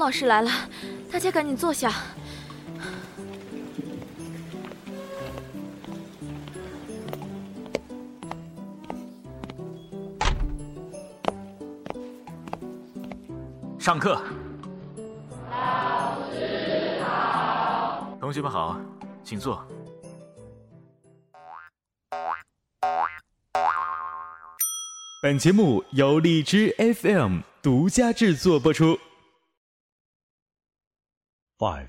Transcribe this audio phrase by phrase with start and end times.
[0.00, 0.50] 老师来了，
[1.12, 1.92] 大家赶紧坐下。
[13.78, 14.22] 上课。
[15.50, 18.16] 老师好。
[18.18, 18.80] 同学们好，
[19.22, 19.62] 请坐。
[25.22, 28.98] 本节目由荔枝 FM 独家制作播出。
[31.60, 31.88] Five,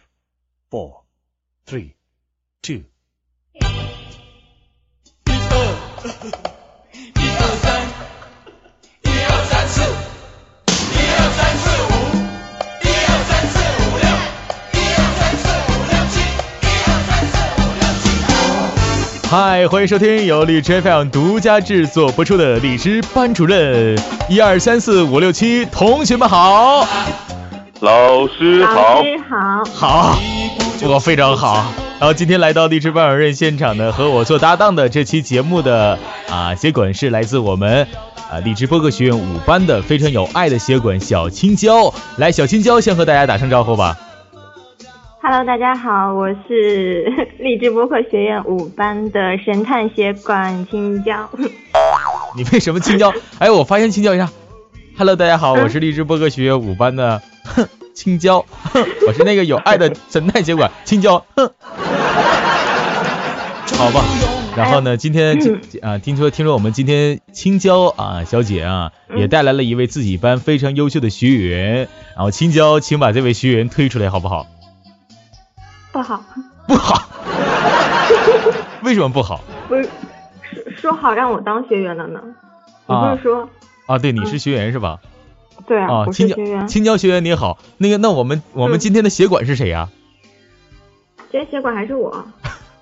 [0.70, 1.04] four,
[1.66, 1.94] three,
[2.62, 2.82] two。
[3.54, 3.64] 一
[5.24, 5.56] 二，
[7.16, 7.80] 一二三，
[9.04, 9.80] 一二三四，
[10.92, 11.88] 一二三四五，
[12.84, 14.04] 一二三四五六，
[14.74, 16.20] 一二三四五六七，
[16.68, 18.04] 一二三四五六七。
[19.30, 23.96] 嗨，欢迎收听由荔枝 FM 独家制作播出的《荔枝班主任》，
[24.28, 26.86] 一二三四五六七，同学们好，
[27.82, 30.20] 老师好老，师好，好，
[30.88, 31.66] 我非常好。
[32.00, 35.98] 然后今天来到荔枝班主任现场的，和我做搭档的这期节目的
[36.30, 37.88] 啊协管是来自我们
[38.30, 41.92] 啊荔枝播客学院五班的非常有爱的协管小青椒。
[42.18, 43.98] 来，小青椒先和大家打声招呼吧。
[45.24, 51.28] Hello，大家好，我是 励志播客学院五班的神探协管青椒。
[52.38, 53.12] 你为什么青椒？
[53.40, 54.30] 哎，我发现青椒一下。
[55.02, 61.52] Hello，大家好，我是荔枝播客学院五班的哼青椒，哼，我是那个有爱的神探协管 青椒，哼。
[63.80, 64.04] 好吧，
[64.56, 65.40] 然后呢，今天
[65.82, 74.46] 啊，听说听说我们今天青椒啊小姐啊也带来了一位自己班非常优秀的学员，然后青椒，请把这位学员推出来好不好？
[75.92, 76.24] 不好，
[76.68, 77.10] 不好，
[78.86, 79.42] 为什么不好？
[79.68, 82.20] 不是说说好让我当学员了呢？
[82.86, 83.50] 你啊不是说、
[83.86, 85.00] 啊，对，你是学员是吧？
[85.68, 86.06] 对啊？
[86.12, 89.90] 青椒是学员，青椒学员你好，那个那我们我们嗯今天的协管是谁呀、
[91.32, 92.26] 今天协管还是我。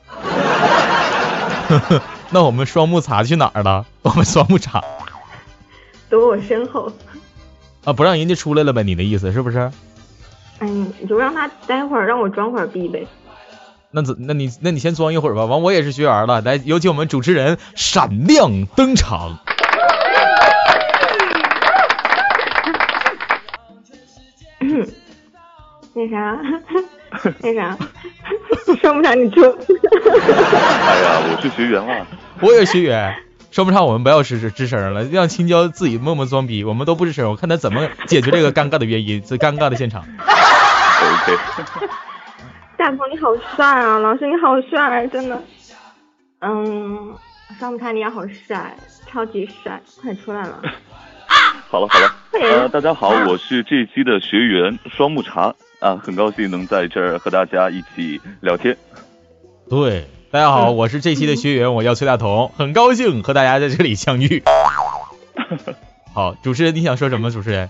[2.31, 3.85] 那我们双木茶去哪儿了？
[4.01, 4.83] 我们双木茶
[6.09, 6.91] 躲我身后。
[7.83, 8.83] 啊，不让人家出来了呗？
[8.83, 9.71] 你的意思是不是？
[10.59, 13.05] 哎，你就让他待会儿，让我装会儿逼呗。
[13.91, 15.45] 那怎那你那你先装一会儿吧。
[15.45, 19.39] 完我也是学员了，来有请我们主持人闪亮登场。
[25.99, 26.39] 那啥，
[27.43, 27.77] 那啥，
[28.81, 29.41] 说不上你出。
[29.41, 32.07] 哎呀，我是学员了，
[32.39, 33.13] 我也是学员，
[33.51, 40.05] 说不上我们不要吱吱吱声了，让青椒自己默默装逼，我们都不吱声，我看他怎么解决这个尴尬的原因，这尴尬的现场。
[41.01, 41.37] OK，
[42.77, 45.43] 大鹏你好帅啊，老师你好帅，真的。
[46.39, 47.13] 嗯，
[47.59, 48.73] 双木茶你也好帅，
[49.05, 50.61] 超级帅，快出来了。
[51.69, 58.75] 好了好了，呃，大家好，我是这一期的学员双木茶啊，很高兴能在这儿和大家一起聊天。
[59.69, 64.43] 对，大家好，我是这期的学员，我叫崔大同，很高兴和大家在这里相遇。
[66.13, 67.31] 好，主持人你想说什么？
[67.31, 67.69] 主持人？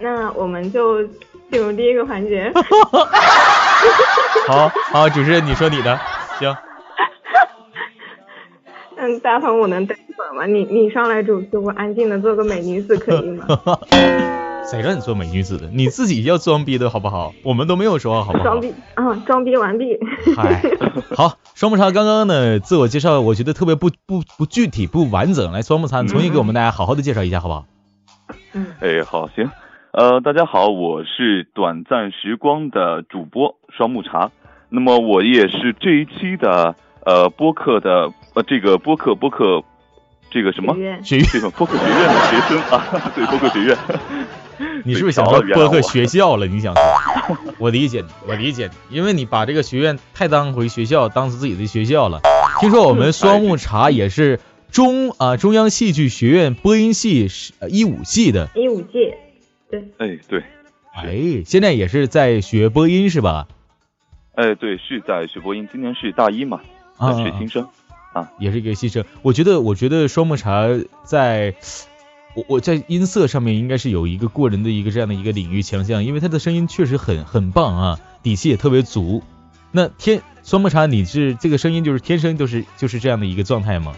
[0.00, 1.06] 那我们就
[1.50, 2.52] 进入第一个环节。
[4.48, 5.96] 好好，主持人你说你的，
[6.40, 6.56] 行。
[8.98, 10.44] 嗯，大鹏，我能待一会儿吗？
[10.46, 13.46] 你你上来主持，我安静的做个美女子可以吗？
[14.62, 15.68] 谁让你做美女子的？
[15.72, 17.32] 你自己要装逼的好不好？
[17.42, 18.60] 我们都没有说好不好装？
[18.60, 19.98] 逼啊，装逼完毕。
[20.36, 20.62] 嗨，
[21.16, 25.50] 好，双木茶刚刚呢自我介绍，我觉得特别不不不具体不完整。
[25.50, 27.66] 来，双木茶，你重新给我们大家好好的介绍一下，好不好？
[28.52, 29.50] 嗯，哎，好，行，
[29.92, 34.30] 呃，大家好，我是短暂时光的主播双木茶，
[34.68, 39.62] 那么我也是这一期的呃播客的呃这个播客播客
[40.30, 42.84] 这个什么学院学院，这个播客学院的学生啊，
[43.16, 43.76] 对，播客学院。
[44.84, 46.46] 你是不是想说播客学校了？
[46.46, 47.36] 你想说？
[47.58, 52.20] 我理解你，我理解你，因为你把这个学院太当回学校，当自己的学校了。
[52.60, 54.40] 听说我们双木茶也是
[54.70, 59.16] 中啊、中央戏剧学院播音系是呃一五系的，一五届，
[59.98, 60.44] 哎，对，
[60.94, 63.48] 哎，现在也是在学播音是吧？
[64.34, 66.60] 哎，对，是在学播音，今年是大一嘛，
[66.98, 67.66] 啊在学新生
[68.12, 68.30] 啊。
[68.38, 69.04] 也是一个新生。
[69.22, 70.66] 我觉得，我觉得双木茶
[71.04, 71.54] 在，
[72.34, 79.22] 我我在音色上面应该是有一个过人的一个这样的一个领域强项，因为他的声音确实很很棒啊，底气也特别足。
[79.72, 83.94] 那天双木茶，你是这个声音就是天生就是就是这样的一个状态吗？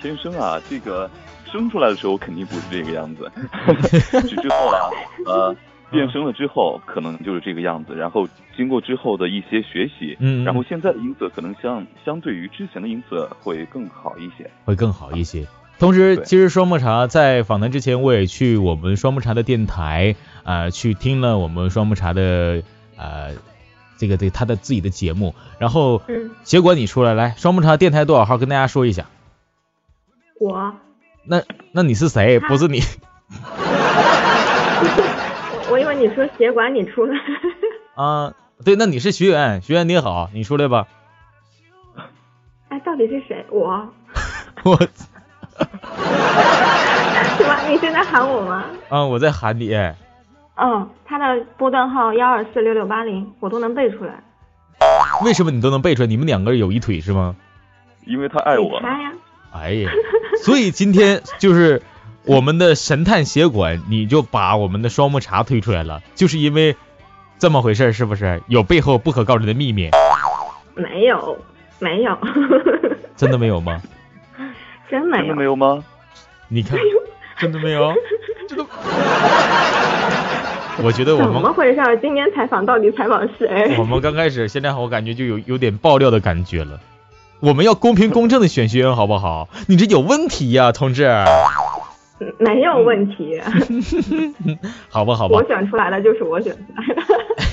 [0.00, 1.10] 天生啊，这个
[1.50, 3.30] 生出来的时候肯定不是这个样子，
[4.28, 4.90] 是之后啊，
[5.26, 5.56] 呃，
[5.90, 8.26] 变声了之后可能就是这个样子，然后
[8.56, 14.50] 经过之后的一些学习，嗯，然后现在的音色可能相相对于之前的音色会更好一些。
[14.64, 15.46] 会更好一些。
[15.82, 20.14] 同时，其实双木茶在访谈之前，我也去我们双木茶的电台
[20.44, 22.62] 啊、呃去听了我们双木茶的
[22.96, 23.32] 呃
[23.96, 29.06] 这个这个他的自己的节目，然后嗯，协管你出来，来双木茶电台多少号跟大家说一下。
[30.38, 30.72] 我
[31.24, 31.42] 那
[31.72, 32.38] 那你是谁？
[32.38, 32.78] 不是你，
[35.66, 37.18] 我 我以为你说协管你出来，
[38.00, 38.34] 啊？
[38.64, 40.86] 对，那你是学员，学员你好，你出来吧。
[42.68, 43.44] 哎，到底是谁？
[43.50, 43.92] 我
[44.62, 44.78] 我
[47.38, 47.60] 是吧？
[47.68, 48.64] 你现在喊我吗？
[48.90, 49.74] 嗯，我在喊你。
[50.56, 54.12] 嗯，他的波段号幺二四六六八零，我都能背出来。
[55.24, 56.06] 为什么你都能背出来？
[56.06, 57.34] 你们两个人有一腿是吗？
[58.04, 58.86] 因为他爱我你。
[58.86, 59.12] 猜呀？
[59.52, 59.90] 哎呀，
[60.42, 61.82] 所以今天就是
[62.24, 66.76] 我们的神探协管，你就把我们的双木茶推出来了，就是因为
[67.38, 68.42] 这么回事儿，是不是？
[68.48, 69.90] 有背后不可告人的秘密？
[70.74, 71.38] 没有，
[71.78, 72.16] 没有，
[73.16, 73.80] 真的没有吗？
[74.88, 75.34] 真 的真没有。
[75.34, 75.84] 没有吗？
[76.52, 76.78] 你看，
[77.40, 77.94] 真的没有？
[78.46, 78.64] 真的？
[80.84, 81.80] 我觉得我们怎么回事？
[82.02, 83.74] 今天采访到底采访谁？
[83.78, 86.78] 我们刚开始，现在我感觉就有有点爆料的感觉了。
[87.40, 89.48] 我们要公平公正的选学员，好不好？
[89.66, 91.08] 你这有问题呀、同志，
[92.38, 93.40] 没有问题，
[94.90, 95.44] 好吧，好吧我。
[95.46, 97.02] 选出来的就是我选出来的。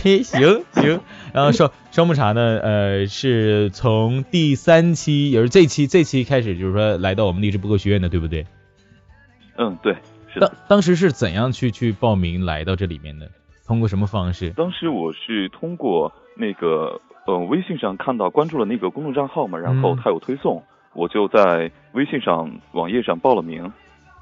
[0.04, 1.00] 嘿，行行，
[1.34, 8.46] 然后双双木茶呢，呃，是从第三期，也是这期这期开始，就是说来到我们励志播客学院的，对不对？
[9.60, 9.94] 嗯，对，
[10.34, 10.56] 是当的。
[10.70, 13.30] 当时是怎样去去报名来到这里面的？
[13.68, 14.50] 通过什么方式？
[14.52, 20.64] 当时我是通过那个呃微信上看到关注了那个公众账号嘛，然后嗯他有推送，
[20.94, 23.72] 我就在微信上网页上报了名，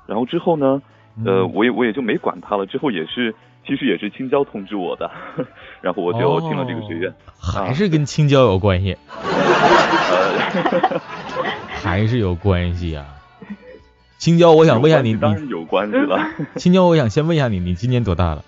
[0.08, 0.82] 然后之后呢，
[1.24, 3.34] 呃，嗯我也我也就没管他了，之后也是
[3.66, 5.10] 其实也是青椒通知我的，
[5.82, 7.14] 然后我就进了这个学院。
[7.40, 8.98] 还是跟青椒有关系，
[10.12, 11.00] 呃，
[11.70, 13.06] 还是有关系呀、
[14.18, 16.30] 青椒，我想问一下你，你有关系当然有关系了。
[16.58, 18.44] 青椒，我想先问一下你，你今年多大了？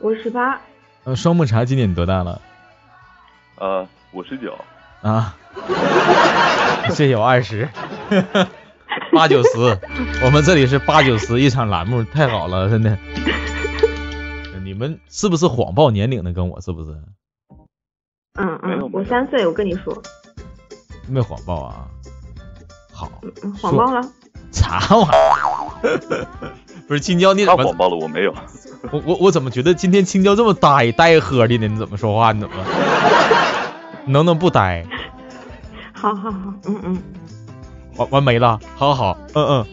[0.00, 0.60] 我十八，
[1.04, 2.40] 呃，双木茶今年多大了？
[3.58, 4.54] 呃，五十九，
[5.00, 5.34] 啊，
[6.90, 7.66] 谢谢我二十，
[9.12, 9.78] 八九十，
[10.22, 12.98] 我们这里是八九十一场栏目，太好了，真的。
[14.62, 16.34] 你们是不是谎报年龄的？
[16.34, 16.90] 跟我是不是？
[18.38, 20.02] 嗯嗯，我三岁，我跟你说，
[21.08, 21.88] 没谎报啊？
[22.96, 23.10] 好，
[23.42, 24.00] 嗯，谎报了。
[24.52, 25.10] 啥玩意
[25.86, 26.26] 儿？
[26.88, 27.76] 不是青椒，你怎么他谎？
[27.76, 28.32] 报了，我没有。
[28.90, 31.66] 我我我怎么觉得今天青椒这么呆呆喝的呢？
[31.68, 32.32] 你怎么说话？
[32.32, 32.54] 你怎么？
[34.06, 34.86] 你能不能不呆？
[35.92, 37.02] 好好好，嗯嗯，
[37.96, 39.66] 完完没了，好好，嗯嗯。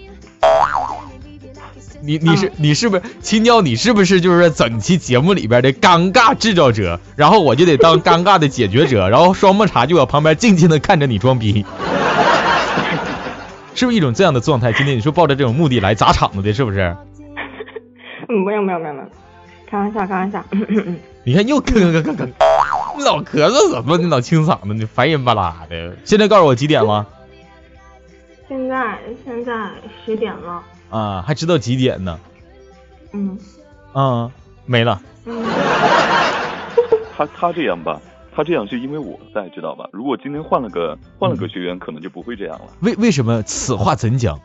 [2.02, 3.62] 你你是你是不是青椒？
[3.62, 7.00] 你是不是就是整期节目里边的尴尬制造者？
[7.16, 11.66] 然后我就得当尴尬的解决者，然后双木茶就搁旁边静静的看着你装逼，
[13.76, 14.72] 是不是一种这样的状态？
[14.74, 16.96] 今天你说抱着这种目的来砸场子的，是不是？
[18.30, 19.08] 嗯，没有没有没有没有，
[19.70, 20.44] 开玩笑开玩笑。
[21.26, 22.26] 你看又咳咳咳咳，
[22.98, 23.98] 你老咳嗽什么？
[23.98, 25.96] 你老清嗓子，你烦人巴拉的。
[26.04, 27.08] 现在告诉我几点了？
[28.48, 29.72] 现在现在
[30.06, 32.20] 十点了，啊，还知道几点呢？
[33.14, 33.38] 嗯
[33.94, 34.30] 啊，
[34.66, 35.02] 没了。
[35.26, 35.44] 嗯，
[37.18, 38.00] 他他这样吧，
[38.36, 39.88] 他这样是因为我在，知道吧？
[39.94, 42.66] 如果今天换了个换了个学员，可能就不会这样了。
[42.82, 44.40] 为为什么此话怎讲？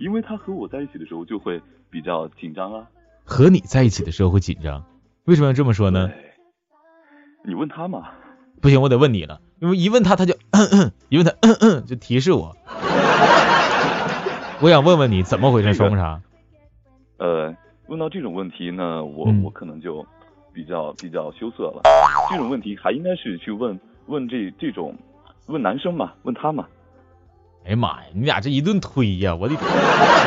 [0.00, 2.86] 因为他和我在一起的时候就会比较紧张啊。
[3.24, 4.82] 和你在一起的时候会紧张，
[5.24, 6.10] 为什么要这么说呢？
[7.44, 8.08] 你问他嘛。
[8.60, 12.56] 不行，我得问你了，因为一问他他就咳 咳，一问他咳咳 就提示我。
[14.62, 16.22] 我想问问你怎么回事，说不啥？
[17.18, 17.54] 呃，
[17.88, 20.06] 问到这种问题呢，我、嗯我可能就
[20.52, 21.82] 比较比较羞涩了。
[22.30, 24.94] 这种问题还应该是去问问这这种
[25.46, 26.66] 问男生嘛，问他嘛。
[27.64, 29.54] 哎呀妈呀，你俩这一顿推呀，我的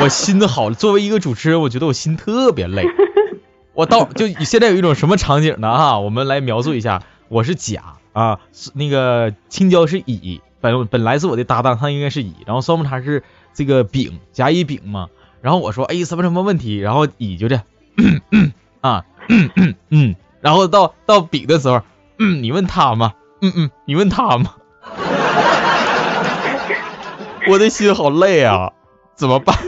[0.02, 2.86] 我心都好了，作为一个主持人，我觉得我心特别累。
[3.74, 5.78] 我到就现在有一种什么场景呢？
[5.78, 7.04] 哈，我们来描述一下。
[7.28, 8.40] 我是甲啊，
[8.74, 15.10] 那个青椒是乙，本本来是我的搭档，他应该是乙，然后双木茶是这个丙，甲乙丙嘛。
[15.42, 16.78] 然后我说，哎，什么什么问题？
[16.78, 17.58] 然后乙就这
[17.98, 21.82] 嗯嗯 啊嗯嗯嗯，然后到到比的时候，
[22.20, 23.14] 嗯，你问他吗？
[23.42, 24.56] 嗯嗯，你问他吗？
[27.48, 28.72] 我的心好累啊，
[29.16, 29.56] 怎么办？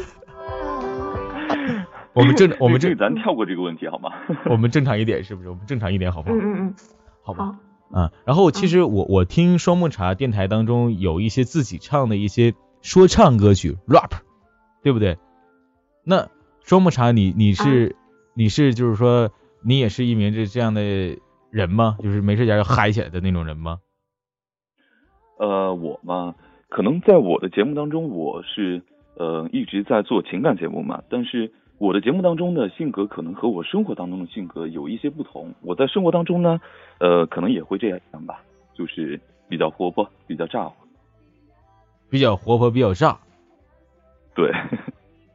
[2.13, 4.09] 我们正我们这正咱跳过这个问题好吗？
[4.49, 5.49] 我们正常一点是不是？
[5.49, 6.35] 我们正常一点好不好？
[6.35, 6.75] 嗯嗯嗯，
[7.21, 7.55] 好吧。
[7.91, 14.11] 好，啊，然后其实我我听双木茶电台当中有一些自己唱的一些说唱歌曲 rap，
[14.81, 15.17] 对不对？
[16.03, 16.27] 那
[16.63, 17.95] 双木茶你你是、
[18.33, 19.29] 你是就是说
[19.63, 20.81] 你也是一名这这样的
[21.49, 21.97] 人吗？
[22.01, 23.79] 就是没事家就嗨起来的那种人吗？
[25.39, 26.35] 呃，我嘛，
[26.69, 28.81] 可能在我的节目当中，我是
[29.15, 35.53] 呃一直在做情感节目嘛，但是我的节目当中的性格可能和我生活当中的性格有一些不同。
[35.61, 36.59] 我在生活当中呢，
[36.99, 38.41] 呃，可能也会这样吧，
[38.73, 40.75] 就是比较活泼，比较咋呼。
[42.09, 43.19] 比较活泼，比较炸。
[44.33, 44.49] 对，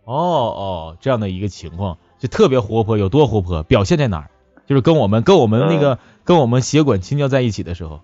[0.05, 3.65] 哦哦，这样的一个情况，就特别活泼，有多活泼？
[3.65, 4.31] 表现在哪儿？
[4.65, 8.01] 就是跟我们跟我们那个、跟我们协管青椒在一起的时候，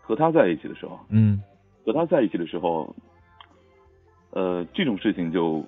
[0.00, 1.42] 和他在一起的时候，嗯，
[1.84, 2.96] 和他在一起的时候，
[4.30, 5.62] 呃，这种事情就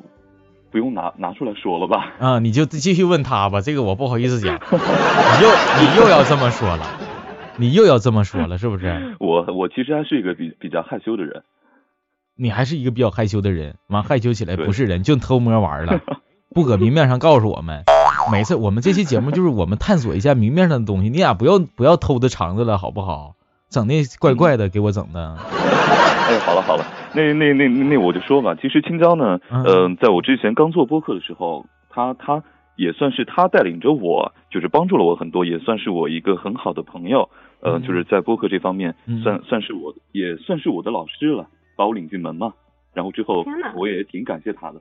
[0.70, 2.14] 不用拿拿出来说了吧。
[2.18, 5.50] 啊，你就继续问他吧，这个我不好意思讲，你又
[5.82, 6.86] 你又要这么说了，
[7.58, 9.14] 你又要这么说了，是不是？
[9.20, 11.42] 我我其实还是一个比比较害羞的人，
[12.34, 16.00] 你还是一个比较害羞的人，完害羞起来不是人，就偷摸玩了，
[16.54, 17.84] 不搁明面上告诉我们。
[18.32, 23.34] 每次我们这期节目就是我们探索一下明面上的东西，你俩不要不要偷着肠子了，好不好？
[23.70, 25.36] 整那怪怪的，给我整的。
[25.36, 32.42] 哎，好了好了，那那那那我就说吧，其实青椒呢，嗯嗯、在我之前刚做播客的时候，他他
[32.76, 37.28] 也算是他带领着我，就是帮助了我很多，也算是我一个很好的朋友，
[37.60, 42.52] 呃，嗯就是在播客这方面嗯算算是我也算是我的老师了，把我领进门嘛。
[42.94, 43.44] 然后之后
[43.76, 44.80] 我也挺感谢他的，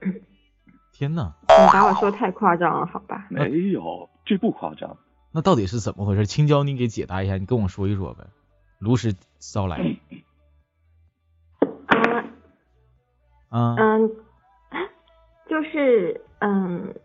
[0.98, 3.28] 天呐，你把我说太夸张了，好吧？
[3.30, 4.98] 没有，这不夸张。
[5.32, 6.26] 那到底是怎么回事？
[6.26, 8.26] 青椒，你给解答一下，你跟我说一说呗。
[8.80, 10.00] 如实招来嗯
[13.50, 14.10] 啊，嗯，
[15.48, 16.96] 就是嗯，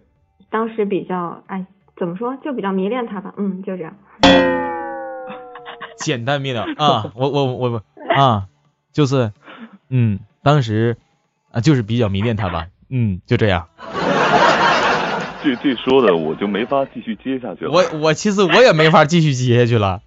[0.50, 1.66] 当时比较哎，
[1.99, 3.34] 怎么说，就比较迷恋他吧。
[3.37, 3.94] 嗯，就这样。
[6.00, 7.82] 简单明了啊，我我我我
[8.16, 8.49] 啊，
[8.90, 9.32] 就是
[9.90, 10.96] 嗯，当时
[11.50, 13.66] 啊就是比较迷恋他吧，嗯，就这样。
[15.42, 17.72] 这这说的我就没法继续接下去了。
[17.72, 20.00] 我我其实我也没法继续接下去了，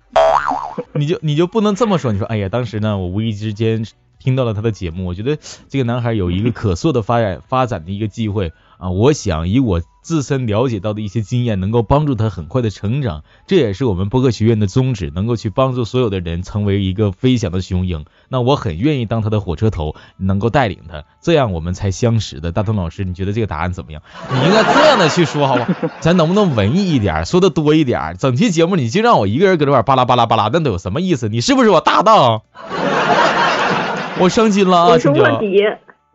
[0.94, 3.86] 你就你就不能这么说，你说哎呀，当时呢，我无意之间
[4.18, 5.38] 听到了他的节目，我觉得
[5.68, 18.06] 这个男孩有一个可塑的发展发展的一个机会啊，我想以我自身了解到的一些经验，能够帮助他很快的成长，这也是我们播客学院的宗旨，能够去帮助所有的人成为一个飞翔的雄鹰。
[18.30, 22.52] 那我很愿意当他的火车头，能够带领他，这样我们才相识的。
[22.52, 24.04] 大东老师，你觉得这个答案怎么样？
[24.32, 25.68] 你应该这样的去说，好吧？
[26.00, 28.16] 咱能不能文艺一点，说的多一点？
[28.20, 31.30] 整期节目你就让我一个人搁这块巴拉巴拉巴拉，那都有什么意思？
[31.30, 32.44] 你是不是我搭档？
[34.22, 35.64] 我伤心了啊，我是卧底，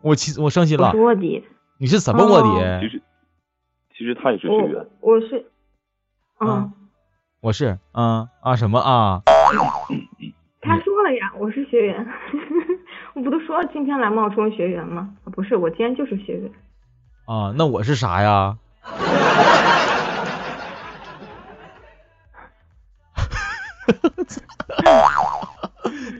[0.01, 1.01] 我其我伤心了我是。
[1.01, 1.43] 卧底，
[1.77, 3.01] 你是什么卧哦底？
[4.01, 5.45] 其实他也是学员我，我是，
[6.39, 6.71] 嗯啊，
[7.39, 9.21] 我是啊啊什么啊？
[10.59, 12.07] 他说了呀，我是学员。
[13.13, 15.13] 我不都说了今天来冒充学员吗？
[15.23, 16.51] 啊不是，我今天就是学员。
[17.25, 18.57] 啊，那我是啥呀？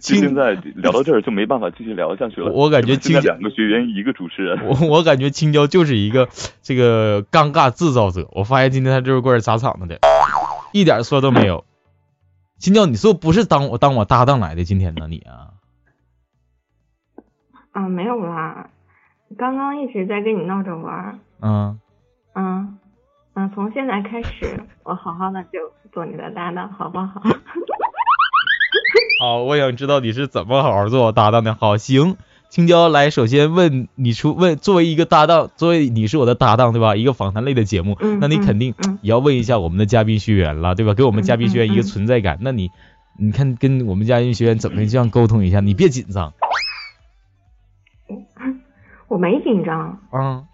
[0.01, 2.51] 现在聊到这儿就没办法继续聊下去了。
[2.51, 6.27] 我我感觉青两个学员一个主持人，我我感觉青椒就是一个
[6.61, 8.27] 这个尴尬制造者。
[8.31, 9.99] 我发现今天他就是过来砸场子的，
[10.73, 11.63] 一点说都没有。
[12.57, 15.07] 青椒，你说不是当我当我搭档来的今天呢？
[15.07, 15.53] 你啊，
[17.71, 18.69] 啊，没有啦，
[19.37, 21.19] 刚刚一直在跟你闹着玩。
[21.41, 21.79] 嗯，
[22.33, 22.77] 嗯
[23.35, 27.21] 嗯，从现在开始，我好好的就做你的搭档，好不好？
[29.21, 31.53] 好，我想知道你是怎么好好做我搭档的。
[31.55, 32.17] 好，行，
[32.49, 36.95] 青椒来，首先问你出问，作为一个搭档，作为你是我的搭档，对吧？
[36.95, 40.93] 一个访谈类的节目，嗯那你肯定也要问一下我们的嘉宾学员了，对吧？
[40.93, 42.39] 给我们嘉宾学员一个存在感。
[42.41, 42.69] 那你，
[43.19, 45.59] 你看跟我们嘉宾学员怎么这样沟通一下？
[45.59, 46.33] 你别紧张
[49.07, 50.45] 我没紧张，嗯。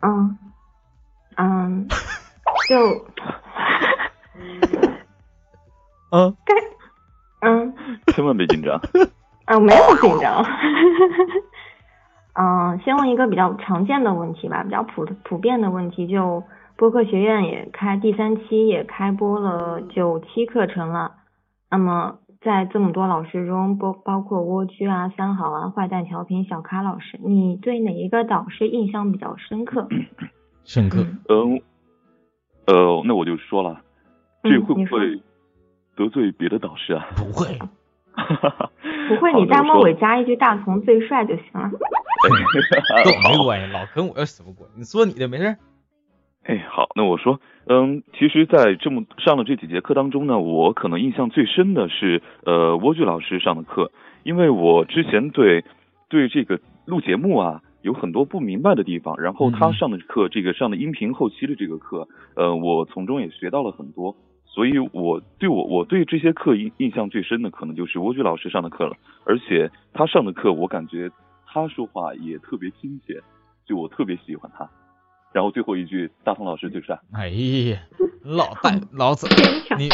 [0.00, 0.38] 嗯
[1.36, 1.88] 嗯，
[2.68, 3.04] 就
[6.12, 6.54] 嗯， 该
[7.40, 7.74] 嗯
[8.14, 8.80] 千万别紧张。
[9.44, 10.44] 啊，没有紧张。
[12.34, 16.42] 嗯，先问一个比较常见的问题吧，比较普普遍的问题，就
[16.76, 21.12] 播客学院也开第三期，也开播了九期课程了。
[21.70, 29.88] 那么在这么多老师中，包包括蜗居啊、三好啊、坏蛋调频、小咖老师，你对哪一个导师印象比较深刻？
[30.64, 31.04] 深刻。
[31.28, 31.60] 嗯，
[32.66, 33.80] 呃，那我就说了，
[34.44, 35.20] 这会不会
[35.98, 37.04] 得罪别的导师啊？
[37.16, 37.58] 不会，
[39.08, 41.68] 不会，好你弹幕那我说尾加一句“大同最帅”就行了。
[43.04, 44.78] 跟我没关系，老跟我有什么关系？
[44.78, 45.56] 你说你的没事儿。
[46.44, 53.90] 哎，好，那我说，嗯，其实，在这么上了这几节课当中呢，我可能印象最深的是，呃，莴苣老师上的课，
[54.22, 55.64] 因为我之前对
[56.08, 64.16] 对这个录节目啊有很多不明白的地方，然后他嗯上的课，这个上的音频后期的这个课，呃，我从中也学到了很多，
[64.58, 71.08] 所以我对我我对这些课印印象最深的可能就是蜗居老师上的课了，而且他上的课我感觉
[71.46, 73.22] 他说话也特别亲切，
[73.64, 74.68] 就我特别喜欢他。
[75.30, 76.98] 然后最后一句，大鹏老师最帅。
[77.12, 77.78] 哎呀，
[78.24, 79.28] 老大老子
[79.78, 79.90] 你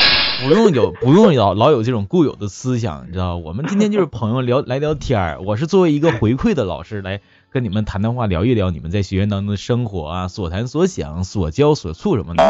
[0.47, 3.37] 不用有不用老老有这种固有的思想，你知道？
[3.37, 7.21] 我们今天就是朋友聊来聊天儿，我是作为一个回馈的老师来
[7.55, 12.43] 跟你们谈谈话，聊一聊你们在学院当中的生活啊，所谈所想、所教所处什么的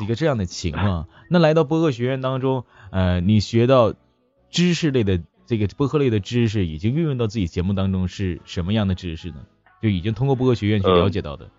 [0.00, 1.08] 一个这样的情况。
[1.28, 3.94] 那来到播客学院当中，呃，你学到
[4.50, 9.44] 知识类的这个播客类的知识，已经运用到自己节目当中是什么样的知识呢？
[9.82, 11.50] 就已经通过播客学院去了解到的，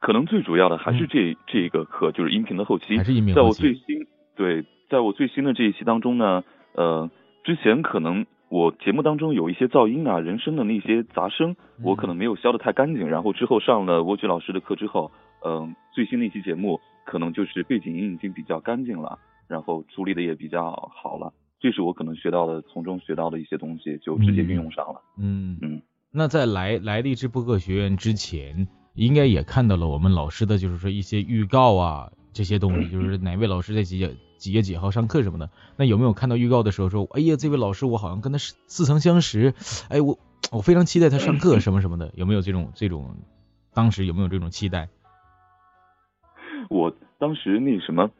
[0.00, 2.94] 可能最主要的还是这、这一个课，就是音频的后期。
[2.94, 7.10] 嗯还是音频在我后期最新对，在我最新的这一期当中呢，呃，
[7.44, 13.06] 之前可能我节目当中有一些噪音啊、人声的那些杂声，我可能没有消得太干净。
[13.06, 15.10] 然后之后上了蜗居老师的课之后，
[15.44, 21.32] 嗯、最新的一期节目可能就是背景音已经比较干净了，然后处理的也比较好了。
[21.60, 25.02] 这是我可能学到的，从中学到的一些东西，就直接运用上了。
[25.18, 25.82] 嗯嗯。
[26.10, 35.50] 那在来来荔枝播客学院之前，应该也看到了我们老师的就是说一些预告啊这些东西， 就是哪位老师在几月几月几号上课什么的。
[35.76, 39.52] 那有没有看到预告的时候说，哎呀，这位老师我好像跟他似曾相识，
[39.90, 40.18] 哎我
[40.50, 43.16] 我非常期待他上课 什么什么的，有没有这种这种
[43.74, 44.88] 当时有没有这种期待？
[46.70, 48.10] 我当时那什么，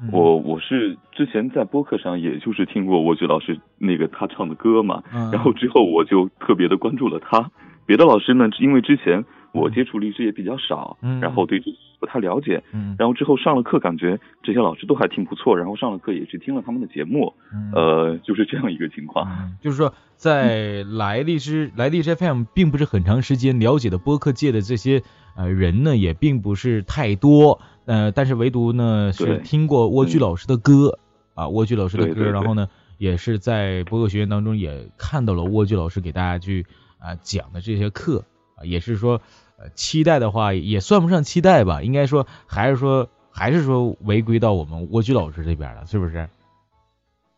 [0.00, 7.50] 嗯我我是之前在播客上，也就是听过蜗居老师那个他唱的歌嘛，嗯然后之后我就特别的关注了他。
[7.86, 9.24] 别的老师呢，因为之前
[9.60, 11.20] 我接触荔枝也比较少，嗯。
[11.20, 12.94] 然后对这不太了解，嗯。
[12.98, 17.72] 然后之后上了课，感觉这些老师都还挺不错，然后上了课也去听了他们的节目，嗯。
[17.72, 19.26] 呃，就是这样一个情况。
[19.30, 25.02] 嗯，就是说，在来荔枝来荔枝 FM 并不是很长时间，了解的播客界的这些
[25.36, 30.98] 呃人呢，也并不是太多，呃，但是唯独呢是听过蜗居老师的歌、
[31.34, 36.66] 啊，蜗居老师的歌，对对对然后呢，也是在播客学院当中也看到了蜗居老师给大家去
[36.98, 38.24] 啊、讲的这些课
[38.56, 39.20] 啊，也是说
[39.58, 46.28] 呃期待的话也算不上期待吧，应该说还是说还是说回归到我们蜗居老师这边了，是不是？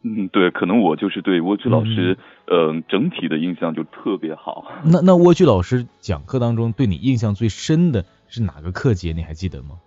[0.04, 4.64] 嗯，对，可能我就是对蜗居老师，嗯呃，整体的印象就特别好。
[4.85, 9.12] 那那蜗居老师讲课当中对你印象最深的是哪个课节？
[9.12, 9.81] 你还记得吗？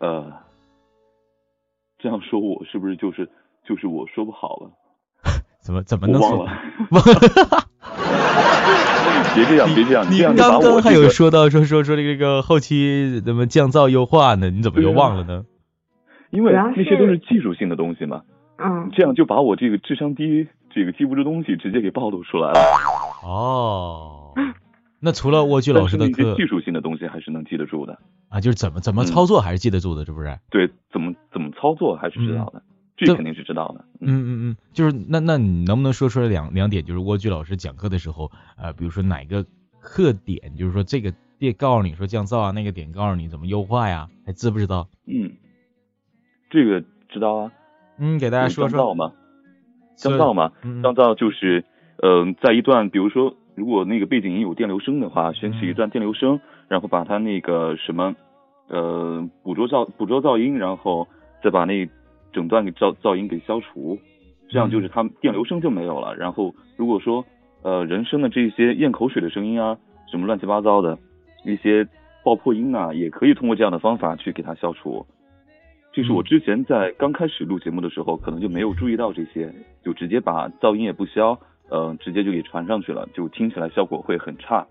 [0.00, 0.30] 呃，
[1.98, 3.26] 这样说我是不是就是
[3.66, 4.70] 就是我说不好了？
[5.64, 6.38] 怎么怎么我能说？
[6.38, 6.52] 忘了。
[6.90, 7.04] 忘
[9.34, 14.50] 别这样，别这样，你你这样就把刚刚还我这个，有说到说说说这个这个后期怎么降噪优化呢？
[14.50, 15.44] 你怎么又忘了呢？
[16.30, 18.22] 因为那些都是是技术性的东西嘛，
[18.58, 22.60] 嗯，这样就把我这个智商低、这个记不住东西直接给暴露出来了。
[23.24, 24.32] 哦，
[25.00, 27.98] 那除了蜗居老师的课技术性的东西还是能记得住的。
[28.28, 30.38] 啊，就是怎么怎么嗯操作还是记得住的，是不是？
[30.50, 32.62] 对，怎么怎么操作还是知道的，
[33.00, 33.84] 这这肯定是知道的。
[34.00, 36.84] 嗯，嗯嗯嗯，就是那那你能不能说出来两两点？
[36.84, 39.44] 就是蜗居老师讲课的时候，呃，比如说哪个
[39.80, 44.88] 课点，就是说这个点告诉你说降噪啊，那个点告诉你怎么优化呀，还知不知道？
[45.06, 45.32] 嗯，
[46.50, 47.52] 这个知道啊。
[47.98, 48.78] 嗯，给大家说说。
[48.78, 49.12] 降噪嘛，
[49.96, 51.64] 降噪嘛，嗯降噪就是，
[52.02, 58.14] 嗯、在一段，比如说，如果那个背景音有电流声的话，选取一段电流声，然后把它那个什么，
[58.68, 61.06] 呃，捕捉噪捕捉噪音，然后
[61.44, 61.86] 再把那
[62.32, 63.98] 整段给噪噪音给消除，
[64.48, 66.14] 这样就是它电流声就没有了。
[66.16, 67.24] 然后如果说，
[67.62, 69.76] 呃，人声的这些咽口水的声音啊，
[70.10, 70.98] 什么乱七八糟的
[71.44, 71.86] 一些
[72.24, 75.04] 爆破音啊，也可以通过这样的方法去给它消除。
[75.92, 79.52] 这是我之前在刚开始录节目的时候，可能就没有注意到这些，
[79.84, 81.38] 就直接把噪音也不消，
[81.68, 84.66] 呃，直接就给传上去了，就听起来效果会很差。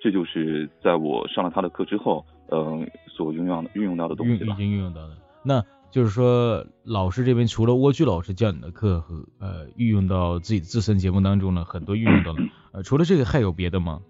[0.00, 4.54] 这就是在我上了他的课之后，呃，所运用的运用到的东西吧。
[4.54, 5.16] 已经运用到的。
[5.42, 12.38] 那就是说，老师这边除了蜗居老师教你的课和呃运用到自己自身节目当中呢，很多运用到了。
[12.72, 14.00] 呃，除了这个还有别的吗？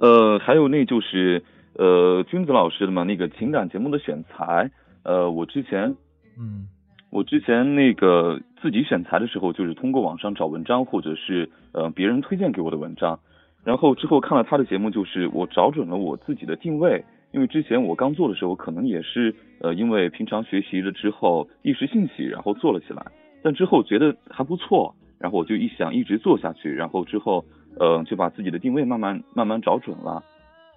[0.00, 4.70] 呃，还有那就是呃君子老师的嘛，那个情感节目的选材，
[5.04, 5.94] 呃，我之前
[6.38, 6.68] 嗯
[7.10, 13.18] 我之前那个自己选材的时候，就是通过网上找文章，或者是呃别人推荐给我的文章，
[13.64, 23.04] 然后之后看了他的节目，就是我找准了我自己的定位，因为之前我刚做的时候，可能也是呃因为平常学习了之后一时兴起，然后做了起来，
[23.42, 27.44] 但之后觉得还不错，然后我就一想一直做下去，然后之后
[27.78, 30.22] 呃就把自己的定位慢慢慢慢找准了，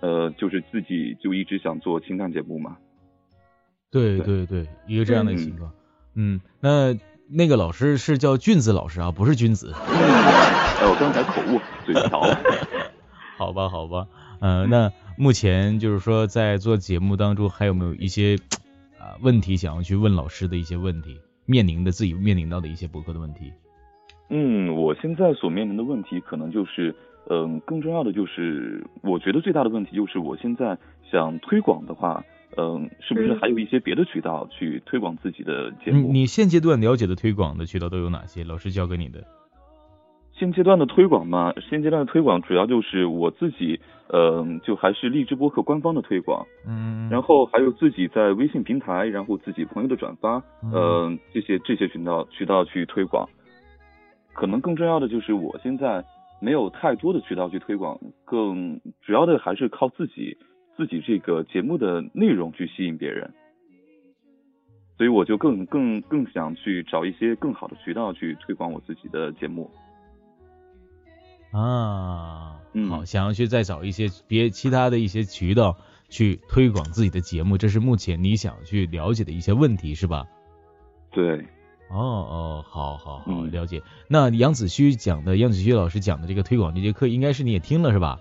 [0.01, 2.77] 呃就是自己就一直想做情感节目嘛，
[3.91, 5.71] 对对对，一个这样的情况。
[6.15, 6.93] 嗯，那
[7.29, 9.73] 那个老师是叫俊子老师啊，不是君子。
[9.73, 12.37] 哎我刚才口误，嘴瓢了。
[13.37, 14.07] 好吧，好吧，
[14.39, 18.35] 呃，那目前就是说在做节目当中还有没有一些
[18.97, 23.53] 啊、问题想要去问老师的一些问题，面临的自己面临到的一些博客的问题。
[24.31, 26.95] 嗯，我现在所面临的问题可能就是，
[27.29, 30.75] 嗯，更重要的就是，我觉得最大的问题就是，我现在
[31.11, 32.25] 想推广的话，
[32.57, 36.11] 嗯，是不是嗯还有一些别的渠道去推广自己的节你目？
[36.11, 38.43] 你现阶段了解的推广的渠道都有哪些？
[38.43, 39.23] 老师教给你的？
[40.41, 43.79] 现阶段的推广嘛，现阶段的推广主要就是我自己，
[44.11, 53.29] 嗯，就还是荔枝播客官方的推广，嗯，然后还有自己在微信平台，然后自己朋友的转发，嗯嗯，这些这些渠道渠道去推广。
[54.33, 56.03] 可能更重要的就是我现在
[56.41, 60.35] 没有太多的渠道去推广，更主要的还是靠自己
[60.75, 63.31] 自己这个节目的内容去吸引别人。
[64.97, 69.69] 所以我就更更更想去找一些更好的渠道去推广我自己的节目。
[71.51, 75.77] 啊，嗯好，想要去再找一些别其他的一些渠道
[76.09, 80.25] 去推广自己的节目，这是目前你想去了解的一些问题，是吧？
[81.11, 81.39] 对，
[81.89, 83.81] 哦哦，好好好，嗯了解。
[84.07, 88.19] 那杨子虚讲的，杨子虚老师讲的这个推广这节课，应该是你也听了是吧？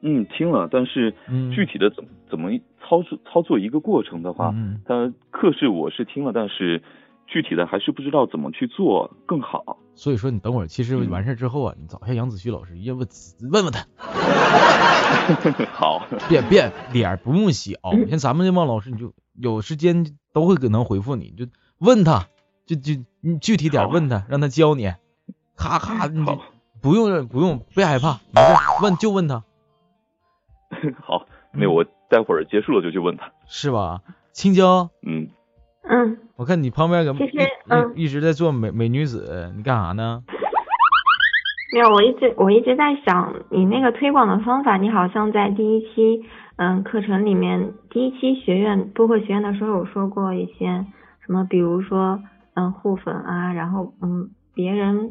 [0.00, 2.50] 嗯，听了，但是嗯具体的怎么怎么
[2.80, 6.82] 操作操作一个过程的话，嗯它课是我是听了，但是
[7.26, 9.76] 具体的还是不知道怎么去做更好。
[10.00, 11.10] 所以说你等会儿，其实嗯。
[11.10, 13.04] 完事儿之后啊，你找一下杨子旭老师，要不
[13.50, 13.86] 问问他，
[15.74, 22.28] 好， 别别脸不用小， 嗯像咱们这帮老师，你就有时间都会可能回复你，就问他，
[22.64, 24.90] 就就你具体点问他，让他教你，
[25.54, 26.38] 咔咔，好，
[26.80, 29.44] 不用不用，别害怕，没事，问就问他，
[31.02, 33.30] 好，那我待会儿结束了就去问他。
[33.46, 34.00] 是吧？
[34.32, 35.28] 青椒，嗯，
[35.82, 40.22] 嗯，我看你旁边搁其实一嗯一一直在做美美女子，你干啥呢？
[41.72, 46.22] 没有，我一直我一直在想，你那个推广的方法，你好像在第一期
[46.56, 50.84] 嗯课程里面，第一期学院播客学院的时候有说过一些
[51.24, 52.20] 什么，比如说
[52.54, 55.10] 嗯互粉啊，然后嗯别人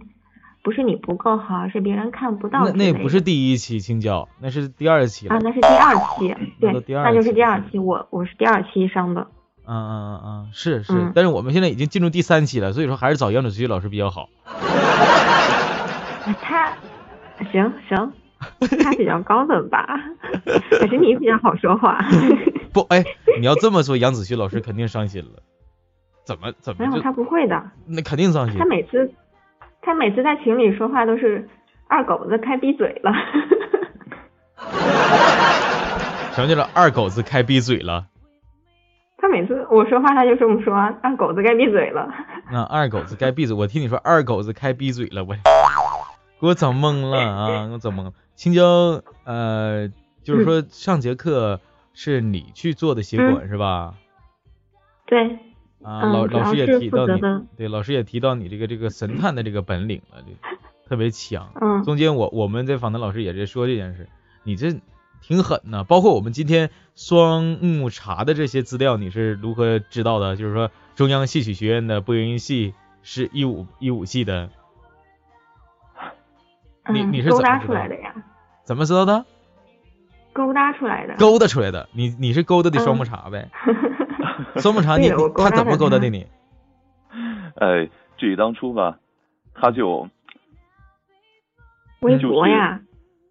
[0.61, 5.35] 不是你不够好，而是别人看不到那不是第一期青椒，那是第二期了。
[5.35, 9.27] 啊，那是第二期，对那第，二那就是第二期，我我是第二期上的。
[9.69, 14.29] 嗯嗯嗯嗯，是是，嗯但是我们现在已经进入第三期了，所以说还是找杨子旭老师比较好。
[16.41, 16.73] 他
[17.51, 18.11] 行行，
[18.83, 19.85] 他比较高冷吧，
[20.71, 22.03] 可是你比较好说话。
[22.73, 23.03] 不，哎，
[23.39, 25.43] 你要这么说，杨子旭老师肯定伤心了。
[26.23, 28.65] 怎么怎么没有，他不会的，那肯定伤心他？
[28.65, 29.11] 每次
[29.81, 31.47] 他每次在群里说话都是
[31.87, 33.13] 二狗子开闭嘴了。
[36.35, 38.05] 什么叫做二狗子开闭嘴了？
[39.21, 42.07] 他每次我说话他就这么说，二狗子该闭嘴了。
[42.51, 43.55] 那二狗子该闭嘴。
[43.55, 45.35] 我听你说二狗子该闭嘴了，我
[46.39, 47.67] 给我整懵了啊！
[47.67, 48.13] 给我整懵了。
[48.35, 49.89] 青椒，呃，
[50.23, 51.59] 就是说上节课
[51.93, 53.95] 是你去做的协管、是吧？
[55.05, 55.33] 对，
[55.83, 57.21] 啊，嗯老老师也提到你
[57.57, 60.27] 对，老师也提到你这个这个神探的这个本领了，就
[60.87, 61.49] 特别强。
[61.59, 64.07] 嗯中间我我们在访谈老师也在说这件事，
[64.43, 64.79] 你这
[65.21, 65.83] 挺狠呐。
[65.83, 70.35] 包括我们今天双木茶的这些资料，你是如何知道的？
[70.35, 74.49] 就是说中央戏曲学院的播音系是一五一五系的，
[76.91, 78.13] 你嗯你，是怎么知道出来的呀，
[78.63, 79.25] 怎么知道的？
[80.33, 81.15] 勾搭出来的。
[81.17, 83.49] 勾搭出来的，你你是勾搭的双木嗯茶呗？
[84.57, 86.27] 双木茶你他怎么勾搭的你？
[87.55, 88.99] 哎，至于当初吧，
[89.53, 90.07] 他就
[91.99, 92.79] 微博呀，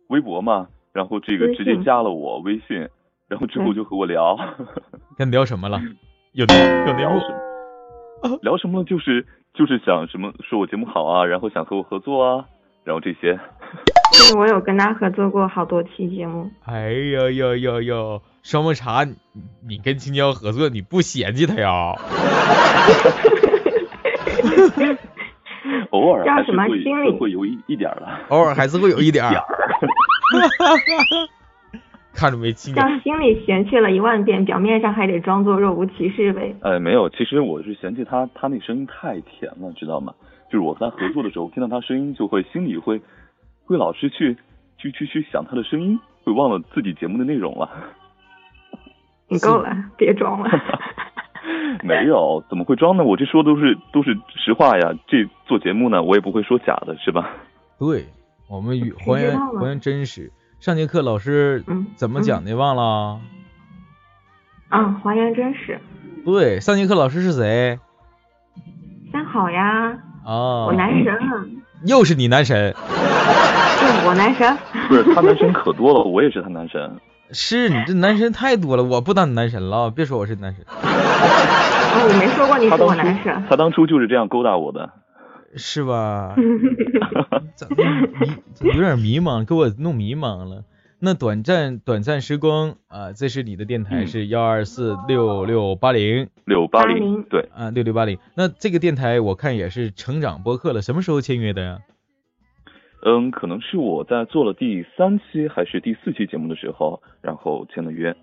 [0.08, 0.68] 微博嘛，
[0.98, 2.88] 然后这个直接加了我微信，
[3.28, 4.36] 然后之后就和我聊，
[5.16, 5.80] 跟聊什么了？
[6.34, 6.54] 有内
[6.88, 8.38] 有 聊什么？
[8.42, 8.82] 聊什么？
[8.82, 12.44] 就是就是想什么说我节目好啊，然后想和我合作啊，
[12.82, 13.38] 然后这些。
[14.10, 16.50] 就是我有跟他合作过好多期节目。
[16.64, 19.14] 哎呦呦呦呦，双木茶，你
[19.68, 21.94] 你跟青椒合作，你不嫌弃他呀？
[25.90, 28.08] 偶尔叫什么还是会心理会有一一点儿的。
[28.30, 29.30] 偶尔还是会有一点儿。
[32.14, 36.54] 看着没青椒叫心里嫌弃了一万遍，表面上还得装作若无其事呗。
[36.62, 40.12] 哎，没有，其实我是嫌弃他，他那声音太甜了，知道吗？
[40.50, 43.00] 就是我和他合作的时候，听到他声音就会心里会
[43.64, 44.36] 会老是去
[44.78, 47.70] 去去去想他的声音，会忘了自己节目的内容了。
[49.28, 50.50] 你够了，别装了。
[51.84, 53.04] 没有，怎么会装呢？
[53.04, 54.92] 我这说都是都是实话呀。
[55.06, 57.30] 这做节目呢，我也不会说假的，是吧？
[57.78, 58.04] 对，
[58.48, 60.32] 我们与还原还原真实。
[60.58, 63.20] 上节课老师嗯怎么讲的忘了？
[64.70, 65.78] 啊，还原真实。
[66.24, 67.78] 对，上节课老师是谁？
[69.12, 71.44] 三好呀，哦，我男神啊，
[71.86, 72.74] 又是你男神。
[73.80, 74.56] 对我男神。
[74.88, 77.00] 不是，他男神可多了，我也是他男神。
[77.30, 80.64] 是你这男神太多了，我不当你男神了，别说我是男神。
[80.66, 83.44] 哦，我没说过你是他当初我男神。
[83.48, 84.90] 他当初就是这样勾搭我的。
[85.56, 86.36] 是吧？
[87.56, 88.06] 咋那么
[88.60, 90.64] 迷有点迷茫，给我弄迷茫了。
[91.00, 98.18] 那短暂短暂时光啊，这是你的电台嗯是幺二四六六八零六八80零，对，啊六六八零。
[98.34, 101.78] 那这个电台我看也是成长播客了，什么时候签约的呀？
[103.06, 108.16] 嗯，可能是我在做了第三期还是第四期节目的时候，然后签的约。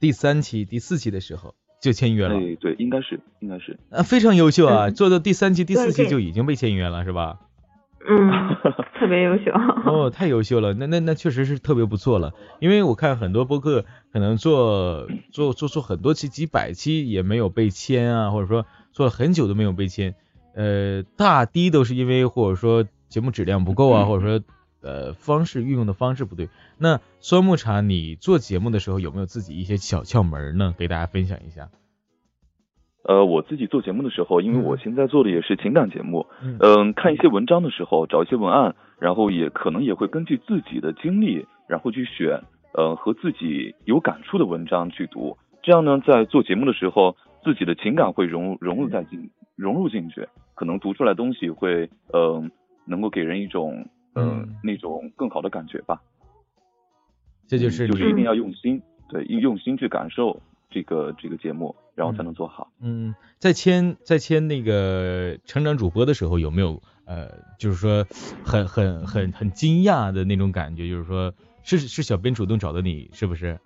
[0.00, 3.78] 第三期、第四期的时候就签约了，对，对，应该是，应该是。
[3.90, 4.88] 啊，非常优秀啊！
[4.88, 7.38] 嗯做到第三期、第四期就已经被签约了，是吧？
[8.08, 8.30] 嗯，
[8.98, 9.52] 特别优秀。
[9.84, 12.32] 哦，太优秀了，那那那确实是特别不错了。
[12.58, 20.14] 因为我看很多播客可能做做做出很多期几百期也没有被签啊，或者说做了很久都没有被签，
[20.54, 24.40] 呃，大低都是因为或者说节目质量不够啊，或者说
[24.82, 26.48] 呃方式运用的方式不对。
[26.78, 30.74] 那酸木茶，你做节目的时候有没有自己一些小窍门呢？
[30.78, 31.68] 给大家分享一下。
[33.04, 42.42] 呃，我自己做节目的时候，因为嗯我现在做的也是情感节目，嗯嗯，看一些文章的时候，找一些文案，然后也可能也会根据自己的经历，然后去选，
[42.74, 45.38] 呃，和自己有感触的文章去读。
[45.62, 52.50] 这样呢，在做节目的时候，自己的情感会融融入在进融入进去，可能读出来东西会，嗯、
[52.84, 53.86] 能够给人一种，
[54.18, 56.00] 嗯、嗯那种更好的感觉吧。
[57.46, 62.70] 这就是嗯就是一定要用心，对，用用心去感受这个这个节目，然后才能做好。
[62.80, 68.04] 嗯，在签在签那个成长主播的时候，有没有呃，就是说
[68.44, 70.88] 很很很很惊讶的那种感觉？
[70.88, 73.58] 就是说，是是小编主动找的你，是不是？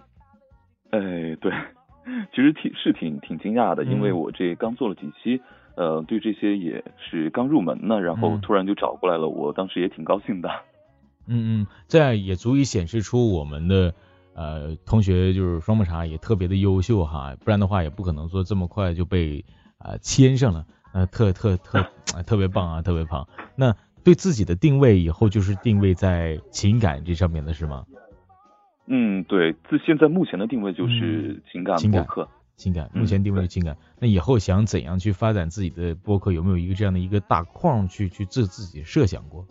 [0.91, 1.01] 哎，
[1.41, 1.51] 对，
[2.31, 5.43] 其实挺是挺挺惊讶的，因为嗯我这刚做了几期，
[5.77, 10.49] 呃，对这些也是刚入门呢，然后嗯突然就找过来了，我当时也挺高兴的。
[11.29, 13.95] 嗯嗯，这样也足以显示出我们的
[14.35, 19.45] 呃同学就是双木茶也特别的优秀哈，不然的话也不可能说这么快就被
[19.79, 21.79] 啊、呃签上了，呃特特特、
[22.15, 23.27] 呃特别棒啊，特别棒。
[23.57, 27.85] 那对自己的定位以后就是定位在情感这上面的是吗？
[28.87, 32.29] 嗯，对，自现在目前的定位就是情感嗯情感播客。
[32.62, 33.77] 情感，嗯目前定位是情感。
[34.01, 39.44] 那以后想怎样去发展自己的播客，有没有一个这样的一个大框去去自自己设想过？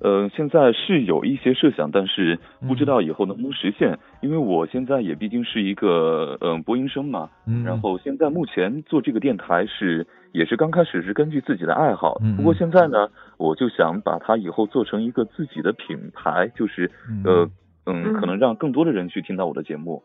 [0.00, 2.86] 呃，现在是有一些设想，但是不知嗯。
[2.86, 17.22] 道以后能不能实现，因为我现在也毕竟是一个嗯、呃播音生嘛，嗯，然后现在目前做这个电台是也是刚开始是根据自己的爱好，嗯不过嗯现在呢，我就想把它以后做成一个自己的品牌，就是嗯。
[17.24, 17.50] 呃
[17.86, 18.12] 嗯，嗯。
[18.12, 20.02] 可能让更多的人去听到我的节目，